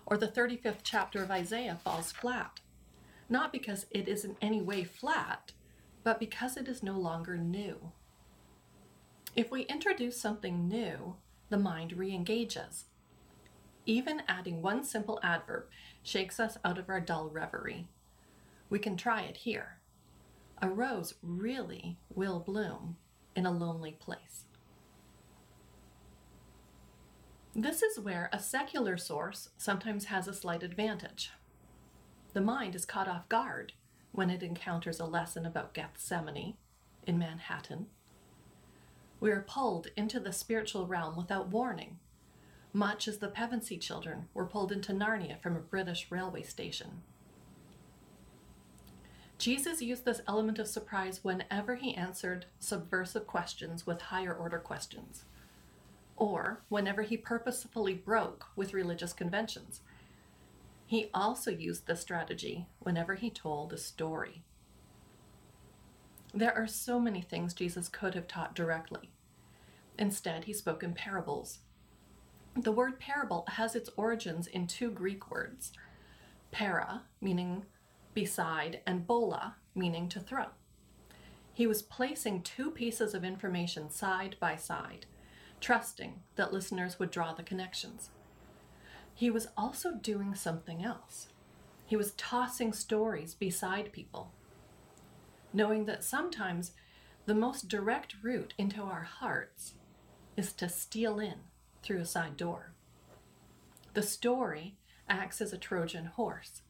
or 0.06 0.18
the 0.18 0.28
35th 0.28 0.80
chapter 0.84 1.22
of 1.22 1.32
Isaiah 1.32 1.80
falls 1.84 2.12
flat, 2.12 2.62
not 3.30 3.52
because 3.52 3.86
it 3.92 4.08
is 4.08 4.26
in 4.26 4.38
any 4.42 4.62
way 4.62 4.84
flat, 4.84 5.52
but 6.04 6.20
because 6.20 6.58
it 6.58 6.68
is 6.68 6.84
no 6.84 6.98
longer 6.98 7.38
new. 7.38 7.92
If 9.36 9.52
we 9.52 9.64
introduce 9.64 10.20
something 10.20 10.68
new, 10.68 11.16
the 11.50 11.58
mind 11.58 11.94
re 11.94 12.14
engages. 12.14 12.86
Even 13.86 14.24
adding 14.28 14.62
one 14.62 14.84
simple 14.84 15.20
adverb 15.24 15.66
shakes 16.02 16.40
us 16.40 16.58
out 16.64 16.78
of 16.78 16.90
our 16.90 17.02
dull 17.02 17.30
reverie. 17.30 17.88
We 18.70 18.80
can 18.80 18.96
try 18.96 19.22
it 19.22 19.38
here. 19.38 19.80
A 20.64 20.70
rose 20.70 21.16
really 21.22 21.98
will 22.16 22.40
bloom 22.40 22.96
in 23.36 23.46
a 23.46 23.52
lonely 23.52 23.92
place. 23.92 24.46
This 27.54 27.84
is 27.84 28.00
where 28.00 28.30
a 28.32 28.40
secular 28.40 28.96
source 28.96 29.50
sometimes 29.58 30.06
has 30.06 30.26
a 30.26 30.34
slight 30.34 30.64
advantage. 30.64 31.32
The 32.32 32.40
mind 32.40 32.76
is 32.76 32.86
caught 32.86 33.10
off 33.10 33.28
guard 33.28 33.74
when 34.14 34.30
it 34.30 34.42
encounters 34.42 35.02
a 35.02 35.06
lesson 35.06 35.46
about 35.46 35.74
Gethsemane 35.74 36.56
in 37.06 37.20
Manhattan 37.20 37.88
we 39.24 39.32
are 39.32 39.46
pulled 39.48 39.88
into 39.96 40.20
the 40.20 40.34
spiritual 40.34 40.86
realm 40.86 41.16
without 41.16 41.48
warning, 41.48 41.98
much 42.74 43.08
as 43.08 43.20
the 43.20 43.30
Pevensie 43.30 43.80
children 43.80 44.28
were 44.34 44.46
pulled 44.46 44.70
into 44.70 44.92
Narnia 44.92 45.42
from 45.42 45.56
a 45.56 45.62
British 45.62 46.08
railway 46.10 46.44
station. 46.44 47.04
Jesus 49.44 49.82
used 49.82 50.06
this 50.06 50.22
element 50.26 50.58
of 50.58 50.70
surprise 50.70 51.22
whenever 51.22 51.76
he 51.76 51.96
answered 51.96 52.46
subversive 52.60 53.28
questions 53.28 53.86
with 53.86 54.04
higher 54.04 54.34
order 54.34 54.58
questions, 54.58 55.26
or 56.16 56.62
whenever 56.70 57.02
he 57.02 57.18
purposefully 57.18 57.94
broke 57.94 58.46
with 58.56 58.74
religious 58.74 59.12
conventions. 59.12 59.82
He 60.86 61.10
also 61.14 61.52
used 61.52 61.88
this 61.88 62.00
strategy 62.00 62.68
whenever 62.80 63.16
he 63.16 63.30
told 63.30 63.74
a 63.74 63.78
story. 63.78 64.44
There 66.34 66.56
are 66.56 66.66
so 66.66 66.98
many 66.98 67.22
things 67.22 67.54
Jesus 67.54 67.90
could 67.90 68.16
have 68.16 68.30
taught 68.30 68.56
directly. 68.56 69.12
Instead, 70.00 70.46
he 70.46 70.54
spoke 70.54 70.84
in 70.84 70.94
parables. 70.94 71.60
The 72.56 72.72
word 72.72 72.98
parable 72.98 73.44
has 73.50 73.76
its 73.76 73.90
origins 73.98 74.48
in 74.48 74.68
two 74.68 74.90
Greek 74.90 75.30
words 75.30 75.74
para, 76.54 77.02
meaning 77.20 77.66
beside, 78.14 78.82
and 78.86 79.08
bola, 79.08 79.56
meaning 79.76 80.10
to 80.10 80.20
throw. 80.20 80.48
He 81.54 81.68
was 81.68 81.82
placing 81.82 82.42
two 82.42 82.72
pieces 82.72 83.14
of 83.14 83.24
information 83.24 83.90
side 83.90 84.36
by 84.40 84.56
side, 84.56 85.06
trusting 85.60 86.22
that 86.36 86.54
listeners 86.54 87.00
would 87.00 87.12
draw 87.12 87.34
the 87.34 87.44
connections. 87.44 88.10
He 89.14 89.30
was 89.30 89.48
also 89.56 89.94
doing 89.94 90.34
something 90.36 90.84
else. 90.84 91.28
He 91.86 91.96
was 91.96 92.14
tossing 92.14 92.74
stories 92.74 93.36
beside 93.36 93.92
people 93.92 94.32
knowing 95.54 95.86
that 95.86 96.04
sometimes 96.04 96.72
the 97.26 97.36
most 97.36 97.68
direct 97.68 98.16
route 98.22 98.54
into 98.58 98.82
our 98.82 99.04
hearts 99.04 99.76
is 100.36 100.52
to 100.54 100.68
steal 100.68 101.20
in 101.20 101.36
through 101.84 102.00
a 102.00 102.06
side 102.06 102.36
door. 102.36 102.74
The 103.94 104.02
story 104.02 104.76
acts 105.08 105.40
as 105.40 105.54
a 105.54 105.58
Trojan 105.58 106.06
horse. 106.06 106.63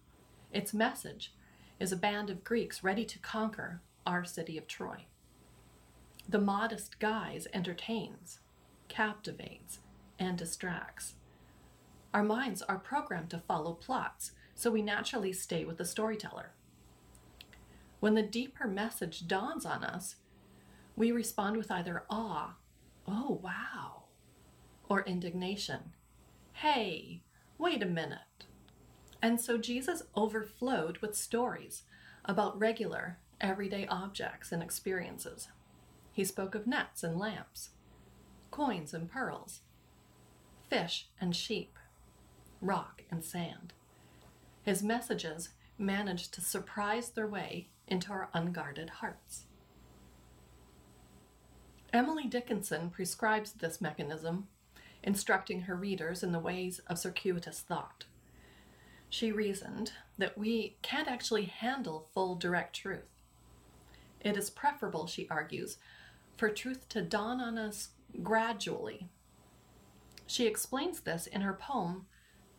Its 0.54 0.72
message 0.72 1.34
is 1.80 1.92
a 1.92 1.98
band 1.98 2.30
of 2.30 2.44
Greeks 2.44 2.84
ready 2.84 3.04
to 3.06 3.18
conquer 3.18 3.82
our 4.06 4.24
city 4.24 4.56
of 4.56 4.68
Troy. 4.68 5.06
The 6.30 6.40
modest 6.40 7.00
guise 7.00 7.48
entertains, 7.54 8.40
captivates, 8.88 9.80
and 10.20 10.38
distracts. 10.38 11.16
Our 12.14 12.24
minds 12.24 12.62
are 12.62 12.78
programmed 12.78 13.32
to 13.32 13.40
follow 13.40 13.74
plots, 13.74 14.34
so 14.54 14.70
we 14.70 14.84
naturally 14.84 15.34
stay 15.34 15.66
with 15.66 15.78
the 15.78 15.86
storyteller. 15.86 16.52
When 18.00 18.14
the 18.14 18.22
deeper 18.22 18.68
message 18.68 19.28
dawns 19.28 19.66
on 19.66 19.84
us, 19.84 20.18
we 20.96 21.12
respond 21.12 21.58
with 21.58 21.72
either 21.72 22.04
awe, 22.12 22.54
oh 23.08 23.40
wow, 23.42 24.04
or 24.88 25.02
indignation, 25.02 25.94
hey, 26.54 27.24
wait 27.58 27.82
a 27.82 27.88
minute. 27.88 28.46
And 29.24 29.40
so 29.40 29.58
Jesus 29.58 30.04
overflowed 30.18 30.98
with 30.98 31.16
stories 31.16 31.84
about 32.26 32.60
regular, 32.60 33.20
everyday 33.40 33.88
objects 33.88 34.52
and 34.52 34.62
experiences. 34.62 35.48
He 36.12 36.26
spoke 36.26 36.56
of 36.56 36.68
nets 36.68 37.04
and 37.04 37.18
lamps, 37.18 37.70
coins 38.52 38.94
and 38.94 39.10
pearls, 39.10 39.62
fish 40.70 41.08
and 41.22 41.34
sheep, 41.34 41.80
rock 42.60 43.04
and 43.10 43.24
sand. 43.24 43.72
His 44.62 44.84
messages 44.84 45.52
managed 45.78 46.34
to 46.34 46.42
surprise 46.42 47.12
their 47.12 47.28
way 47.28 47.70
into 47.88 48.12
our 48.12 48.28
unguarded 48.34 48.90
hearts. 48.90 49.46
Emily 51.94 52.26
Dickinson 52.26 52.90
prescribes 52.90 53.54
this 53.54 53.80
mechanism, 53.80 54.50
instructing 55.02 55.62
her 55.62 55.76
readers 55.76 56.24
in 56.24 56.34
the 56.34 56.40
ways 56.40 56.82
of 56.88 57.00
circuitous 57.00 57.62
thought. 57.62 58.04
She 59.14 59.32
reasoned 59.32 59.92
that 60.18 60.40
we 60.40 60.78
can't 60.82 61.08
actually 61.08 61.46
handle 61.46 62.08
full 62.16 62.34
direct 62.34 62.76
truth. 62.76 63.22
It 64.20 64.36
is 64.36 64.50
preferable, 64.50 65.06
she 65.06 65.28
argues, 65.30 65.78
for 66.36 66.50
truth 66.50 66.90
to 66.90 67.04
dawn 67.04 67.40
on 67.40 67.60
us 67.60 67.90
gradually. 68.24 69.10
She 70.26 70.48
explains 70.48 71.02
this 71.02 71.28
in 71.28 71.42
her 71.42 71.54
poem, 71.54 72.08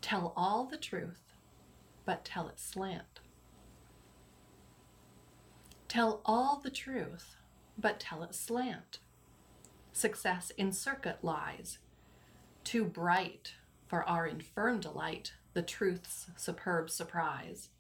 Tell 0.00 0.32
All 0.37 0.64
the 0.64 0.76
Truth, 0.76 1.32
but 2.04 2.25
Tell 2.25 2.46
It 2.46 2.61
Slant. 2.61 3.18
Tell 5.88 6.20
all 6.25 6.61
the 6.62 6.70
truth, 6.70 7.34
but 7.76 7.99
tell 7.99 8.23
it 8.23 8.32
slant. 8.32 9.00
Success 9.92 10.52
in 10.56 10.70
circuit 10.70 11.18
lies, 11.20 11.78
too 12.62 12.84
bright 12.84 13.54
for 13.88 14.08
our 14.08 14.25
infirm 14.25 14.78
delight, 14.78 15.32
the 15.54 15.62
truth's 15.62 16.26
superb 16.37 16.90
surprise. 16.90 17.70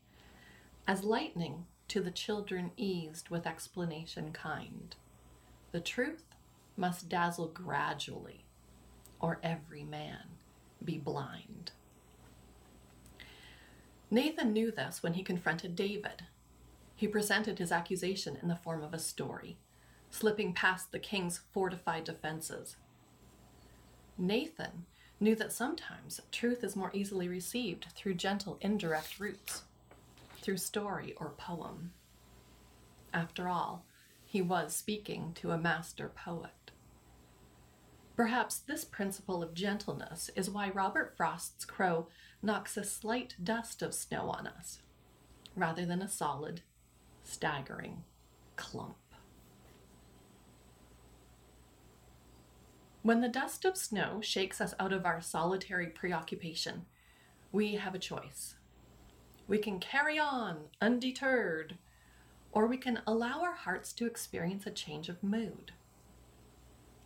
As 0.86 1.04
lightning 1.04 1.66
to 1.88 2.00
the 2.00 2.10
children 2.10 2.70
eased 2.76 3.28
with 3.28 3.46
explanation 3.46 4.32
kind, 4.32 4.96
the 5.72 5.80
truth 5.80 6.24
must 6.76 7.08
dazzle 7.08 7.48
gradually, 7.48 8.46
or 9.20 9.38
every 9.42 9.84
man 9.84 10.38
be 10.82 10.98
blind. 10.98 11.72
Nathan 14.10 14.52
knew 14.52 14.70
this 14.70 15.02
when 15.02 15.14
he 15.14 15.22
confronted 15.22 15.76
David 15.76 16.24
he 16.96 17.08
presented 17.08 17.58
his 17.58 17.72
accusation 17.72 18.38
in 18.40 18.48
the 18.48 18.56
form 18.56 18.82
of 18.82 18.94
a 18.94 18.98
story, 18.98 19.58
slipping 20.10 20.52
past 20.52 20.92
the 20.92 20.98
king's 20.98 21.40
fortified 21.52 22.04
defenses. 22.04 22.76
Nathan 24.16 24.86
knew 25.24 25.34
that 25.34 25.52
sometimes 25.52 26.20
truth 26.30 26.62
is 26.62 26.76
more 26.76 26.90
easily 26.92 27.28
received 27.28 27.86
through 27.96 28.14
gentle, 28.14 28.58
indirect 28.60 29.18
routes, 29.18 29.62
through 30.42 30.58
story 30.58 31.14
or 31.16 31.30
poem. 31.30 31.92
After 33.12 33.48
all, 33.48 33.86
he 34.22 34.42
was 34.42 34.76
speaking 34.76 35.32
to 35.36 35.50
a 35.50 35.58
master 35.58 36.10
poet. 36.14 36.70
Perhaps 38.14 38.58
this 38.58 38.84
principle 38.84 39.42
of 39.42 39.54
gentleness 39.54 40.30
is 40.36 40.50
why 40.50 40.68
Robert 40.68 41.16
Frost's 41.16 41.64
crow 41.64 42.06
knocks 42.42 42.76
a 42.76 42.84
slight 42.84 43.34
dust 43.42 43.80
of 43.80 43.94
snow 43.94 44.28
on 44.28 44.46
us, 44.46 44.82
rather 45.56 45.86
than 45.86 46.02
a 46.02 46.08
solid, 46.08 46.60
staggering 47.22 48.04
clump. 48.56 48.96
When 53.04 53.20
the 53.20 53.28
dust 53.28 53.66
of 53.66 53.76
snow 53.76 54.22
shakes 54.22 54.62
us 54.62 54.72
out 54.80 54.90
of 54.90 55.04
our 55.04 55.20
solitary 55.20 55.88
preoccupation, 55.88 56.86
we 57.52 57.74
have 57.74 57.94
a 57.94 57.98
choice. 57.98 58.54
We 59.46 59.58
can 59.58 59.78
carry 59.78 60.18
on 60.18 60.68
undeterred, 60.80 61.76
or 62.50 62.66
we 62.66 62.78
can 62.78 63.02
allow 63.06 63.42
our 63.42 63.52
hearts 63.52 63.92
to 63.92 64.06
experience 64.06 64.66
a 64.66 64.70
change 64.70 65.10
of 65.10 65.22
mood. 65.22 65.72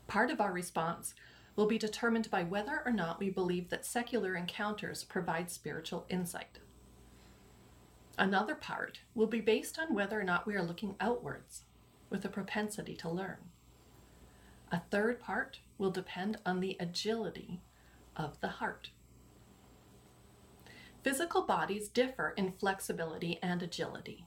Part 0.07 0.31
of 0.31 0.41
our 0.41 0.53
response 0.53 1.15
will 1.57 1.67
be 1.67 1.79
determined 1.79 2.31
by 2.31 2.45
whether 2.45 2.81
or 2.87 2.93
not 2.93 3.19
we 3.19 3.29
believe 3.29 3.69
that 3.71 3.85
secular 3.85 4.37
encounters 4.37 5.03
provide 5.03 5.51
spiritual 5.51 6.07
insight. 6.09 6.61
Another 8.17 8.55
part 8.55 9.01
will 9.17 9.27
be 9.27 9.41
based 9.41 9.81
on 9.81 9.97
whether 9.97 10.21
or 10.21 10.25
not 10.25 10.47
we 10.47 10.55
are 10.55 10.63
looking 10.63 10.95
outwards 11.01 11.63
with 12.09 12.25
a 12.25 12.29
propensity 12.29 12.95
to 12.95 13.11
learn. 13.11 13.39
A 14.71 14.83
third 14.93 15.19
part 15.19 15.59
will 15.79 15.91
depend 15.91 16.39
on 16.45 16.61
the 16.61 16.77
agility 16.79 17.61
of 18.17 18.41
the 18.41 18.49
heart. 18.49 18.91
Physical 21.03 21.43
bodies 21.43 21.89
differ 21.89 22.35
in 22.37 22.53
flexibility 22.53 23.39
and 23.43 23.63
agility. 23.63 24.27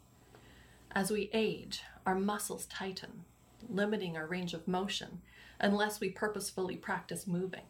As 0.92 1.12
we 1.12 1.30
age, 1.34 1.84
our 2.06 2.16
muscles 2.16 2.66
tighten, 2.66 3.26
limiting 3.70 4.18
our 4.18 4.26
range 4.26 4.54
of 4.54 4.68
motion 4.68 5.22
unless 5.60 6.00
we 6.00 6.10
purposefully 6.10 6.76
practice 6.76 7.28
moving. 7.28 7.66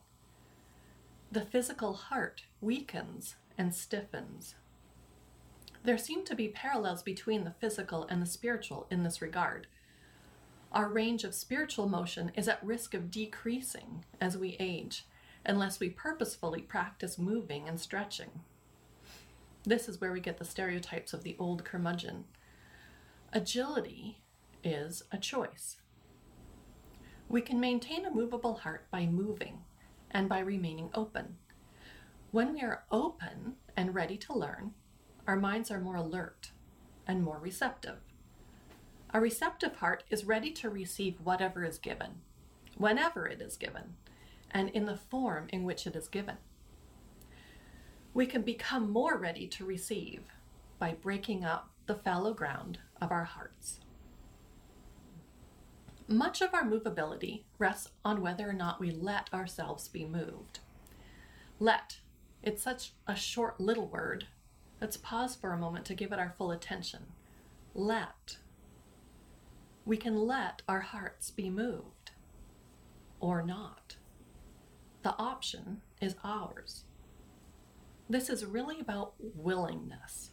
The 1.32 1.42
physical 1.42 1.94
heart 1.94 2.44
weakens 2.62 3.36
and 3.58 3.74
stiffens 3.76 4.56
there 5.84 5.98
seem 5.98 6.24
to 6.26 6.36
be 6.36 6.48
parallels 6.48 7.02
between 7.02 7.44
the 7.44 7.56
physical 7.60 8.06
and 8.10 8.22
the 8.22 8.28
spiritual 8.28 8.88
in 8.92 9.04
this 9.04 9.22
regard. 9.22 9.68
Our 10.72 10.88
range 10.88 11.26
of 11.26 11.36
spiritual 11.36 11.90
motion 11.90 12.32
is 12.36 12.48
at 12.48 12.64
risk 12.64 12.94
of 12.94 13.12
decreasing 13.12 14.06
as 14.22 14.38
we 14.38 14.56
age, 14.58 15.06
unless 15.46 15.82
we 15.82 15.90
purposefully 15.90 16.62
practice 16.62 17.18
moving 17.18 17.68
and 17.68 17.78
stretching. 17.78 18.30
This 19.64 19.90
is 19.90 20.00
where 20.00 20.14
we 20.14 20.22
get 20.22 20.38
the 20.38 20.46
stereotypes 20.46 21.14
of 21.14 21.24
the 21.24 21.36
old 21.38 21.66
curmudgeon. 21.66 22.24
Agility 23.34 24.22
is 24.64 25.04
a 25.12 25.18
choice. 25.18 25.78
We 27.28 27.42
can 27.42 27.60
maintain 27.60 28.06
a 28.06 28.14
movable 28.14 28.56
heart 28.56 28.90
by 28.90 29.06
moving 29.06 29.60
and 30.10 30.30
by 30.30 30.40
remaining 30.40 30.90
open. 30.94 31.36
When 32.32 32.54
we 32.54 32.62
are 32.62 32.84
open 32.92 33.56
and 33.76 33.94
ready 33.94 34.18
to 34.18 34.34
learn, 34.34 34.72
our 35.28 35.36
minds 35.36 35.70
are 35.70 35.82
more 35.82 35.96
alert 35.96 36.52
and 37.06 37.22
more 37.22 37.40
receptive. 37.40 38.00
A 39.14 39.20
receptive 39.20 39.78
heart 39.78 40.04
is 40.10 40.26
ready 40.26 40.52
to 40.52 40.70
receive 40.70 41.20
whatever 41.22 41.66
is 41.66 41.78
given, 41.78 42.22
whenever 42.78 43.28
it 43.28 43.42
is 43.42 43.58
given, 43.58 43.96
and 44.50 44.70
in 44.70 44.86
the 44.86 44.98
form 44.98 45.48
in 45.50 45.64
which 45.64 45.86
it 45.86 45.96
is 45.96 46.08
given. 46.08 46.38
We 48.14 48.26
can 48.26 48.42
become 48.42 48.92
more 48.92 49.18
ready 49.18 49.48
to 49.48 49.66
receive 49.66 50.24
by 50.80 50.94
breaking 50.94 51.44
up 51.44 51.70
the 51.86 51.96
fallow 51.96 52.34
ground 52.34 52.80
of 53.02 53.12
our 53.12 53.26
hearts. 53.26 53.80
Much 56.08 56.42
of 56.42 56.54
our 56.54 56.64
movability 56.64 57.44
rests 57.58 57.90
on 58.04 58.22
whether 58.22 58.50
or 58.50 58.54
not 58.54 58.80
we 58.80 58.92
let 58.92 59.34
ourselves 59.34 59.88
be 59.88 60.06
moved. 60.06 60.60
Let, 61.60 62.00
it's 62.44 62.64
such 62.64 62.94
a 63.08 63.16
short 63.16 63.60
little 63.60 63.88
word 63.88 64.28
Let's 64.82 64.98
pause 64.98 65.36
for 65.36 65.54
a 65.54 65.60
moment 65.60 65.86
to 65.86 65.94
give 65.94 66.12
it 66.12 66.18
our 66.18 66.34
full 66.36 66.50
attention. 66.50 67.06
Let. 67.76 68.38
We 69.86 69.98
can 69.98 70.16
let 70.16 70.62
our 70.68 70.82
hearts 70.82 71.32
be 71.32 71.50
moved 71.50 72.12
or 73.20 73.42
not. 73.42 73.96
The 75.04 75.16
option 75.18 75.82
is 76.00 76.16
ours. 76.24 76.84
This 78.08 78.30
is 78.30 78.46
really 78.46 78.80
about 78.80 79.14
willingness. 79.20 80.32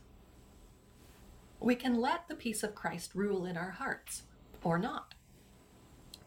We 1.60 1.74
can 1.74 1.94
let 1.94 2.28
the 2.28 2.34
peace 2.34 2.62
of 2.62 2.74
Christ 2.74 3.14
rule 3.14 3.46
in 3.46 3.56
our 3.56 3.70
hearts 3.70 4.24
or 4.62 4.78
not. 4.78 5.14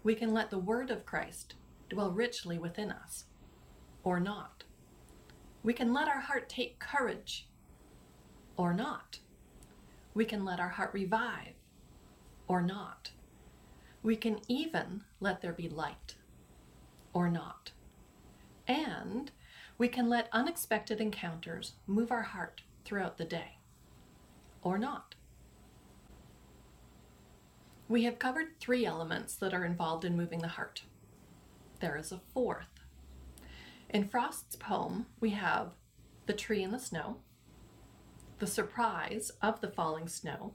We 0.03 0.15
can 0.15 0.34
let 0.34 0.49
the 0.49 0.57
word 0.57 0.89
of 0.89 1.05
Christ 1.05 1.55
dwell 1.89 2.12
richly 2.12 2.57
within 2.57 2.91
us 2.91 3.25
or 4.03 4.19
not. 4.19 4.63
We 5.62 5.73
can 5.73 5.93
let 5.93 6.07
our 6.07 6.21
heart 6.21 6.49
take 6.49 6.79
courage 6.79 7.47
or 8.57 8.73
not. 8.73 9.19
We 10.13 10.25
can 10.25 10.43
let 10.43 10.60
our 10.60 10.69
heart 10.69 10.91
revive 10.93 11.53
or 12.51 12.61
not. 12.61 13.11
We 14.03 14.17
can 14.17 14.39
even 14.49 15.05
let 15.21 15.41
there 15.41 15.53
be 15.53 15.69
light 15.69 16.15
or 17.13 17.29
not. 17.29 17.71
And 18.67 19.31
we 19.77 19.87
can 19.87 20.09
let 20.09 20.27
unexpected 20.33 20.99
encounters 20.99 21.73
move 21.87 22.11
our 22.11 22.23
heart 22.23 22.63
throughout 22.83 23.17
the 23.17 23.23
day. 23.25 23.57
or 24.63 24.77
not. 24.77 25.15
We 27.87 28.03
have 28.03 28.19
covered 28.19 28.59
three 28.59 28.85
elements 28.85 29.33
that 29.35 29.53
are 29.53 29.65
involved 29.65 30.05
in 30.05 30.15
moving 30.17 30.39
the 30.39 30.49
heart. 30.49 30.83
There 31.79 31.97
is 31.97 32.11
a 32.11 32.21
fourth. 32.33 32.67
In 33.89 34.07
Frost's 34.07 34.55
poem, 34.55 35.07
we 35.19 35.31
have 35.31 35.71
the 36.27 36.33
tree 36.33 36.61
in 36.63 36.71
the 36.71 36.79
snow, 36.79 37.17
the 38.39 38.47
surprise 38.47 39.31
of 39.41 39.61
the 39.61 39.69
falling 39.71 40.07
snow, 40.07 40.53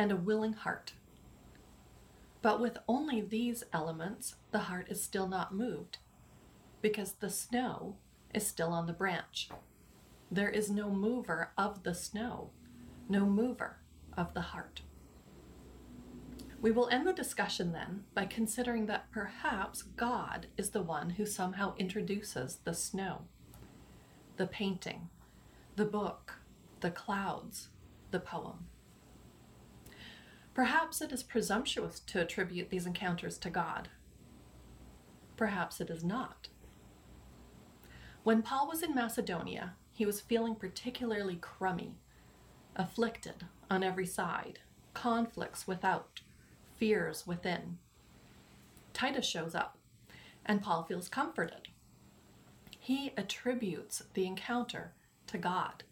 and 0.00 0.10
a 0.10 0.16
willing 0.16 0.54
heart. 0.54 0.94
But 2.40 2.58
with 2.58 2.78
only 2.88 3.20
these 3.20 3.64
elements, 3.70 4.36
the 4.50 4.60
heart 4.60 4.86
is 4.88 5.02
still 5.02 5.28
not 5.28 5.54
moved 5.54 5.98
because 6.80 7.12
the 7.12 7.28
snow 7.28 7.96
is 8.32 8.46
still 8.46 8.72
on 8.72 8.86
the 8.86 8.94
branch. 8.94 9.50
There 10.30 10.48
is 10.48 10.70
no 10.70 10.88
mover 10.88 11.52
of 11.58 11.82
the 11.82 11.94
snow, 11.94 12.48
no 13.10 13.26
mover 13.26 13.76
of 14.16 14.32
the 14.32 14.40
heart. 14.40 14.80
We 16.62 16.70
will 16.70 16.88
end 16.88 17.06
the 17.06 17.12
discussion 17.12 17.72
then 17.72 18.04
by 18.14 18.24
considering 18.24 18.86
that 18.86 19.12
perhaps 19.12 19.82
God 19.82 20.46
is 20.56 20.70
the 20.70 20.80
one 20.82 21.10
who 21.10 21.26
somehow 21.26 21.74
introduces 21.76 22.60
the 22.64 22.72
snow, 22.72 23.26
the 24.38 24.46
painting, 24.46 25.10
the 25.76 25.84
book, 25.84 26.36
the 26.80 26.90
clouds, 26.90 27.68
the 28.12 28.20
poem. 28.20 28.69
Perhaps 30.54 31.00
it 31.00 31.12
is 31.12 31.22
presumptuous 31.22 32.00
to 32.00 32.20
attribute 32.20 32.70
these 32.70 32.86
encounters 32.86 33.38
to 33.38 33.50
God. 33.50 33.88
Perhaps 35.36 35.80
it 35.80 35.90
is 35.90 36.04
not. 36.04 36.48
When 38.22 38.42
Paul 38.42 38.68
was 38.68 38.82
in 38.82 38.94
Macedonia, 38.94 39.74
he 39.92 40.04
was 40.04 40.20
feeling 40.20 40.54
particularly 40.54 41.36
crummy, 41.36 41.96
afflicted 42.76 43.46
on 43.70 43.82
every 43.82 44.06
side, 44.06 44.58
conflicts 44.92 45.66
without, 45.66 46.20
fears 46.76 47.26
within. 47.26 47.78
Titus 48.92 49.26
shows 49.26 49.54
up, 49.54 49.78
and 50.44 50.62
Paul 50.62 50.82
feels 50.82 51.08
comforted. 51.08 51.68
He 52.78 53.12
attributes 53.16 54.02
the 54.14 54.26
encounter 54.26 54.92
to 55.28 55.38
God. 55.38 55.84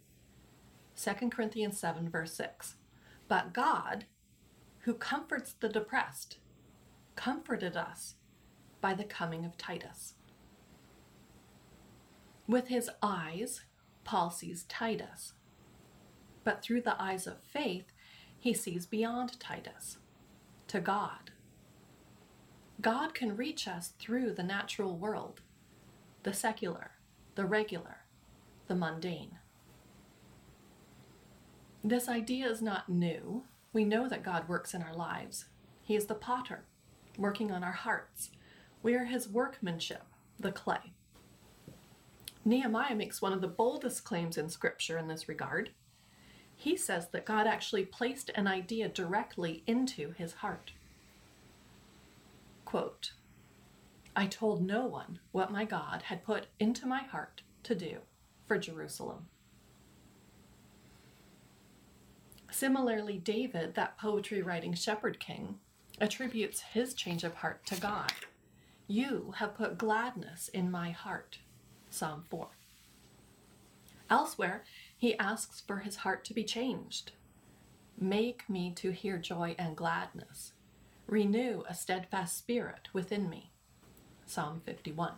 2 0.97 1.31
Corinthians 1.31 1.79
7, 1.79 2.09
verse 2.09 2.35
6. 2.35 2.75
But 3.29 3.53
God, 3.53 4.07
who 4.89 4.95
comforts 4.95 5.53
the 5.53 5.69
depressed, 5.69 6.39
comforted 7.15 7.77
us 7.77 8.15
by 8.81 8.95
the 8.95 9.05
coming 9.05 9.45
of 9.45 9.55
Titus. 9.59 10.15
With 12.47 12.69
his 12.69 12.89
eyes, 13.03 13.65
Paul 14.05 14.31
sees 14.31 14.63
Titus, 14.63 15.35
but 16.43 16.63
through 16.63 16.81
the 16.81 16.99
eyes 16.99 17.27
of 17.27 17.43
faith, 17.43 17.93
he 18.39 18.55
sees 18.55 18.87
beyond 18.87 19.39
Titus 19.39 19.99
to 20.69 20.81
God. 20.81 21.33
God 22.81 23.13
can 23.13 23.37
reach 23.37 23.69
us 23.69 23.93
through 23.99 24.33
the 24.33 24.43
natural 24.43 24.97
world, 24.97 25.43
the 26.23 26.33
secular, 26.33 26.93
the 27.35 27.45
regular, 27.45 28.07
the 28.69 28.75
mundane. 28.75 29.37
This 31.85 32.09
idea 32.09 32.49
is 32.49 32.63
not 32.63 32.89
new. 32.89 33.45
We 33.73 33.85
know 33.85 34.09
that 34.09 34.23
God 34.23 34.49
works 34.49 34.75
in 34.75 34.83
our 34.83 34.95
lives. 34.95 35.47
He 35.83 35.95
is 35.97 36.07
the 36.07 36.15
potter, 36.15 36.65
working 37.17 37.51
on 37.51 37.63
our 37.63 37.73
hearts. 37.73 38.31
We 38.83 38.95
are 38.95 39.05
his 39.05 39.29
workmanship, 39.29 40.05
the 40.39 40.53
clay. 40.53 40.93
Nehemiah 42.45 42.95
makes 42.95 43.21
one 43.21 43.33
of 43.33 43.41
the 43.41 43.49
boldest 43.49 44.05
claims 44.05 44.39
in 44.39 44.49
Scripture 44.49 44.97
in 44.97 45.09
this 45.09 45.29
regard 45.29 45.71
he 46.59 46.77
says 46.77 47.07
that 47.11 47.25
God 47.25 47.47
actually 47.47 47.85
placed 47.85 48.33
an 48.35 48.49
idea 48.49 48.89
directly 48.89 49.63
into 49.69 50.11
his 50.11 50.35
heart. 50.35 50.73
Quote, 52.65 53.13
I 54.17 54.27
told 54.27 54.61
no 54.61 54.85
one 54.85 55.21
what 55.31 55.53
my 55.53 55.65
God 55.65 56.03
had 56.03 56.25
put 56.25 56.49
into 56.59 56.85
my 56.85 57.05
heart 57.05 57.43
to 57.63 57.77
do 57.77 57.99
for 58.49 58.59
Jerusalem. 58.59 59.29
Similarly, 62.51 63.19
David, 63.19 63.75
that 63.75 63.99
poetry 63.99 64.43
writing 64.43 64.75
shepherd 64.75 65.21
king, 65.21 65.59
attributes 66.01 66.61
his 66.61 66.95
change 66.95 67.25
of 67.25 67.35
heart 67.35 67.65
to 67.67 67.81
God. 67.81 68.13
You 68.87 69.35
have 69.37 69.55
put 69.55 69.79
gladness 69.79 70.49
in 70.49 70.71
my 70.71 70.91
heart. 70.91 71.39
Psalm 71.91 72.25
4. 72.31 72.49
Elsewhere, 74.11 74.65
he 74.97 75.19
asks 75.19 75.61
for 75.61 75.79
his 75.79 75.97
heart 75.97 76.25
to 76.25 76.35
be 76.35 76.45
changed. 76.45 77.13
Make 78.01 78.49
me 78.49 78.73
to 78.77 78.91
hear 78.93 79.19
joy 79.19 79.55
and 79.59 79.77
gladness. 79.77 80.53
Renew 81.07 81.65
a 81.69 81.75
steadfast 81.75 82.39
spirit 82.39 82.89
within 82.93 83.29
me. 83.29 83.51
Psalm 84.25 84.63
51. 84.65 85.15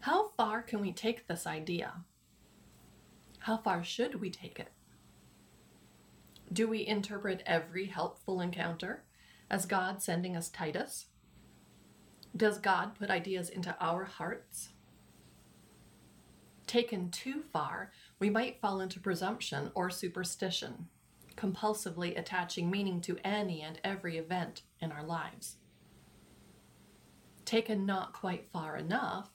How 0.00 0.28
far 0.36 0.62
can 0.62 0.80
we 0.80 0.92
take 0.92 1.26
this 1.26 1.46
idea? 1.46 2.04
How 3.40 3.56
far 3.56 3.82
should 3.84 4.20
we 4.20 4.30
take 4.30 4.58
it? 4.58 4.68
Do 6.52 6.68
we 6.68 6.86
interpret 6.86 7.42
every 7.46 7.86
helpful 7.86 8.40
encounter 8.40 9.04
as 9.50 9.66
God 9.66 10.02
sending 10.02 10.36
us 10.36 10.48
Titus? 10.48 11.06
Does 12.36 12.58
God 12.58 12.94
put 12.94 13.10
ideas 13.10 13.48
into 13.48 13.76
our 13.80 14.04
hearts 14.04 14.70
Taken 16.68 17.10
too 17.10 17.44
far, 17.50 17.92
we 18.18 18.28
might 18.28 18.60
fall 18.60 18.80
into 18.80 19.00
presumption 19.00 19.70
or 19.74 19.88
superstition, 19.88 20.88
compulsively 21.34 22.16
attaching 22.16 22.70
meaning 22.70 23.00
to 23.00 23.16
any 23.24 23.62
and 23.62 23.80
every 23.82 24.18
event 24.18 24.60
in 24.78 24.92
our 24.92 25.02
lives. 25.02 25.56
Taken 27.46 27.86
not 27.86 28.12
quite 28.12 28.50
far 28.52 28.76
enough, 28.76 29.30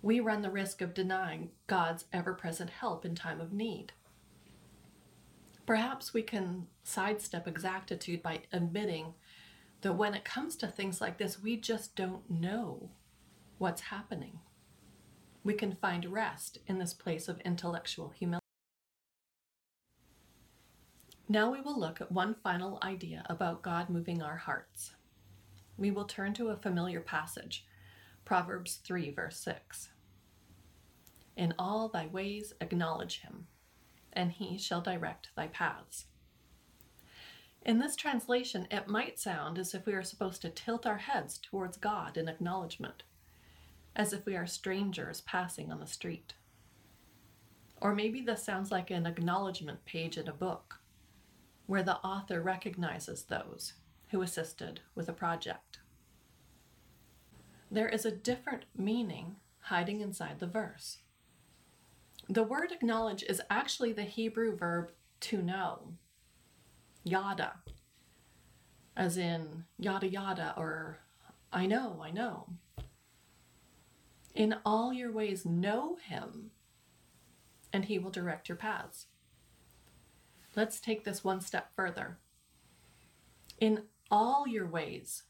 we 0.00 0.18
run 0.18 0.40
the 0.40 0.50
risk 0.50 0.80
of 0.80 0.94
denying 0.94 1.50
God's 1.66 2.06
ever 2.10 2.32
present 2.32 2.70
help 2.70 3.04
in 3.04 3.14
time 3.14 3.42
of 3.42 3.52
need. 3.52 3.92
Perhaps 5.66 6.14
we 6.14 6.22
can 6.22 6.68
sidestep 6.84 7.48
exactitude 7.48 8.22
by 8.22 8.42
admitting 8.52 9.14
that 9.80 9.94
when 9.94 10.14
it 10.14 10.24
comes 10.24 10.56
to 10.56 10.66
things 10.66 11.00
like 11.00 11.18
this, 11.18 11.42
we 11.42 11.56
just 11.56 11.96
don't 11.96 12.30
know 12.30 12.90
what's 13.58 13.82
happening 13.82 14.38
we 15.46 15.54
can 15.54 15.76
find 15.76 16.04
rest 16.06 16.58
in 16.66 16.80
this 16.80 16.92
place 16.92 17.28
of 17.28 17.38
intellectual 17.42 18.08
humility. 18.08 18.42
Now 21.28 21.52
we 21.52 21.60
will 21.60 21.78
look 21.78 22.00
at 22.00 22.10
one 22.10 22.34
final 22.42 22.80
idea 22.82 23.24
about 23.28 23.62
God 23.62 23.88
moving 23.88 24.20
our 24.20 24.38
hearts. 24.38 24.96
We 25.76 25.92
will 25.92 26.04
turn 26.04 26.34
to 26.34 26.48
a 26.48 26.56
familiar 26.56 27.00
passage, 27.00 27.64
Proverbs 28.24 28.80
3, 28.84 29.12
verse 29.12 29.38
6. 29.38 29.90
In 31.36 31.54
all 31.60 31.88
thy 31.88 32.08
ways 32.08 32.52
acknowledge 32.60 33.20
him, 33.20 33.46
and 34.16 34.32
he 34.32 34.58
shall 34.58 34.80
direct 34.80 35.28
thy 35.36 35.46
paths. 35.46 36.06
In 37.64 37.78
this 37.78 37.94
translation, 37.94 38.66
it 38.70 38.88
might 38.88 39.18
sound 39.18 39.58
as 39.58 39.74
if 39.74 39.86
we 39.86 39.92
are 39.92 40.02
supposed 40.02 40.42
to 40.42 40.50
tilt 40.50 40.86
our 40.86 40.98
heads 40.98 41.38
towards 41.38 41.76
God 41.76 42.16
in 42.16 42.28
acknowledgement 42.28 43.04
as 43.96 44.12
if 44.12 44.26
we 44.26 44.36
are 44.36 44.46
strangers 44.46 45.22
passing 45.22 45.72
on 45.72 45.80
the 45.80 45.86
street. 45.86 46.34
Or 47.80 47.94
maybe 47.94 48.20
this 48.20 48.44
sounds 48.44 48.70
like 48.70 48.90
an 48.90 49.06
acknowledgement 49.06 49.84
page 49.86 50.18
in 50.18 50.28
a 50.28 50.32
book, 50.32 50.80
where 51.66 51.82
the 51.82 51.96
author 51.96 52.40
recognizes 52.40 53.24
those 53.24 53.72
who 54.10 54.22
assisted 54.22 54.80
with 54.94 55.08
a 55.08 55.14
project. 55.14 55.78
There 57.70 57.88
is 57.88 58.04
a 58.04 58.12
different 58.12 58.64
meaning 58.76 59.36
hiding 59.60 60.00
inside 60.00 60.38
the 60.38 60.46
verse. 60.46 60.98
The 62.28 62.42
word 62.42 62.72
acknowledge 62.72 63.22
is 63.22 63.40
actually 63.50 63.92
the 63.92 64.02
Hebrew 64.02 64.56
verb 64.56 64.90
to 65.20 65.42
know, 65.42 65.94
yada, 67.04 67.54
as 68.96 69.16
in 69.16 69.64
yada 69.78 70.08
yada 70.08 70.54
or 70.56 70.98
I 71.52 71.66
know, 71.66 72.00
I 72.02 72.10
know. 72.10 72.48
In 74.34 74.56
all 74.66 74.92
your 74.92 75.12
ways, 75.12 75.46
know 75.46 75.96
him, 75.96 76.50
and 77.72 77.84
he 77.84 77.98
will 77.98 78.10
direct 78.10 78.48
your 78.48 78.56
paths. 78.56 79.06
Let's 80.54 80.80
take 80.80 81.04
this 81.04 81.22
one 81.22 81.40
step 81.40 81.70
further. 81.76 82.18
In 83.60 83.84
all 84.10 84.46
your 84.48 84.66
ways, 84.66 85.22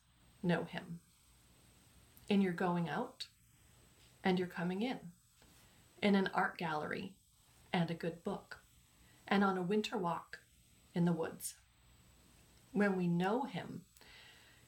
know 0.43 0.65
him. 0.65 1.01
In 2.29 2.41
your 2.41 2.53
going 2.53 2.89
out 2.89 3.29
and 4.25 4.39
your 4.39 4.49
coming 4.49 4.83
in, 4.83 4.99
in 6.03 6.15
an 6.15 6.31
art 6.35 6.59
gallery 6.59 7.15
and 7.73 7.91
a 7.91 7.95
good 7.95 8.23
book, 8.25 8.59
and 9.27 9.43
on 9.43 9.59
a 9.59 9.63
winter 9.63 9.97
walk 9.97 10.39
in 10.95 11.05
the 11.05 11.13
woods. 11.13 11.55
When 12.73 12.97
we 12.97 13.07
know 13.07 13.45
him, 13.45 13.83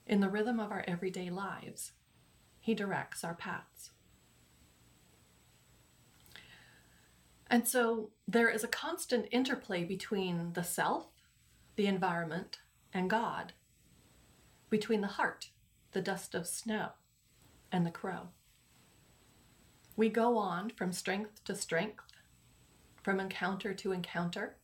in 0.05 0.21
the 0.21 0.29
rhythm 0.29 0.59
of 0.59 0.71
our 0.71 0.83
everyday 0.87 1.29
lives, 1.29 1.91
he 2.59 2.73
directs 2.73 3.23
our 3.23 3.35
paths. 3.35 3.91
And 7.47 7.67
so 7.67 8.11
there 8.27 8.49
is 8.49 8.63
a 8.63 8.67
constant 8.67 9.27
interplay 9.31 9.83
between 9.83 10.53
the 10.53 10.63
self, 10.63 11.07
the 11.75 11.87
environment, 11.87 12.59
and 12.93 13.09
God, 13.09 13.53
between 14.69 15.01
the 15.01 15.07
heart, 15.07 15.49
the 15.91 16.01
dust 16.01 16.35
of 16.35 16.47
snow, 16.47 16.89
and 17.71 17.85
the 17.85 17.91
crow. 17.91 18.29
We 19.99 20.07
go 20.07 20.37
on 20.37 20.69
from 20.69 20.93
strength 20.93 21.43
to 21.43 21.53
strength, 21.53 22.13
from 23.03 23.19
encounter 23.19 23.73
to 23.73 23.91
encounter, 23.91 24.55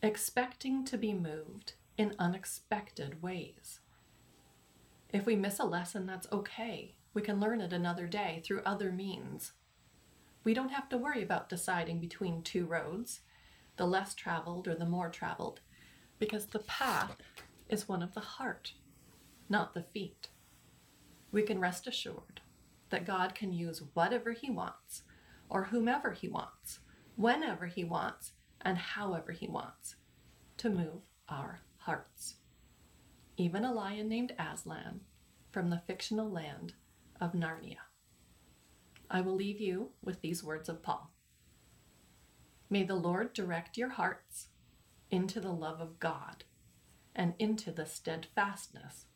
expecting 0.00 0.84
to 0.84 0.96
be 0.96 1.12
moved 1.12 1.72
in 1.98 2.14
unexpected 2.16 3.20
ways. 3.20 3.80
If 5.12 5.26
we 5.26 5.34
miss 5.34 5.58
a 5.58 5.64
lesson, 5.64 6.06
that's 6.06 6.30
okay. 6.30 6.94
We 7.12 7.22
can 7.22 7.40
learn 7.40 7.60
it 7.60 7.72
another 7.72 8.06
day 8.06 8.40
through 8.44 8.62
other 8.64 8.92
means. 8.92 9.50
We 10.44 10.54
don't 10.54 10.70
have 10.70 10.88
to 10.90 10.96
worry 10.96 11.24
about 11.24 11.48
deciding 11.48 11.98
between 11.98 12.42
two 12.42 12.66
roads, 12.66 13.22
the 13.76 13.84
less 13.84 14.14
traveled 14.14 14.68
or 14.68 14.76
the 14.76 14.86
more 14.86 15.10
traveled, 15.10 15.58
because 16.20 16.46
the 16.46 16.60
path 16.60 17.16
is 17.68 17.88
one 17.88 18.00
of 18.00 18.14
the 18.14 18.20
heart, 18.20 18.74
not 19.48 19.74
the 19.74 19.82
feet. 19.82 20.28
We 21.32 21.42
can 21.42 21.58
rest 21.58 21.88
assured 21.88 22.42
that 22.90 23.06
God 23.06 23.34
can 23.34 23.52
use 23.52 23.82
whatever 23.94 24.32
He 24.32 24.50
wants, 24.50 25.02
or 25.48 25.64
whomever 25.64 26.12
He 26.12 26.28
wants, 26.28 26.80
whenever 27.16 27.66
He 27.66 27.84
wants, 27.84 28.32
and 28.60 28.78
however 28.78 29.32
He 29.32 29.48
wants 29.48 29.96
to 30.58 30.70
move 30.70 31.02
our 31.28 31.60
hearts. 31.78 32.36
Even 33.36 33.64
a 33.64 33.72
lion 33.72 34.08
named 34.08 34.34
Aslan 34.38 35.00
from 35.50 35.70
the 35.70 35.82
fictional 35.86 36.30
land 36.30 36.74
of 37.20 37.32
Narnia. 37.32 37.76
I 39.10 39.20
will 39.20 39.34
leave 39.34 39.60
you 39.60 39.90
with 40.02 40.20
these 40.20 40.42
words 40.42 40.68
of 40.68 40.82
Paul. 40.82 41.10
May 42.68 42.82
the 42.82 42.94
Lord 42.96 43.32
direct 43.32 43.76
your 43.76 43.90
hearts 43.90 44.48
into 45.10 45.40
the 45.40 45.52
love 45.52 45.80
of 45.80 46.00
God 46.00 46.44
and 47.14 47.34
into 47.38 47.70
the 47.70 47.86
steadfastness 47.86 49.06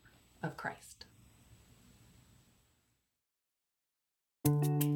of 0.42 0.56
Christ. 0.56 1.06
thank 4.44 4.84
you 4.84 4.89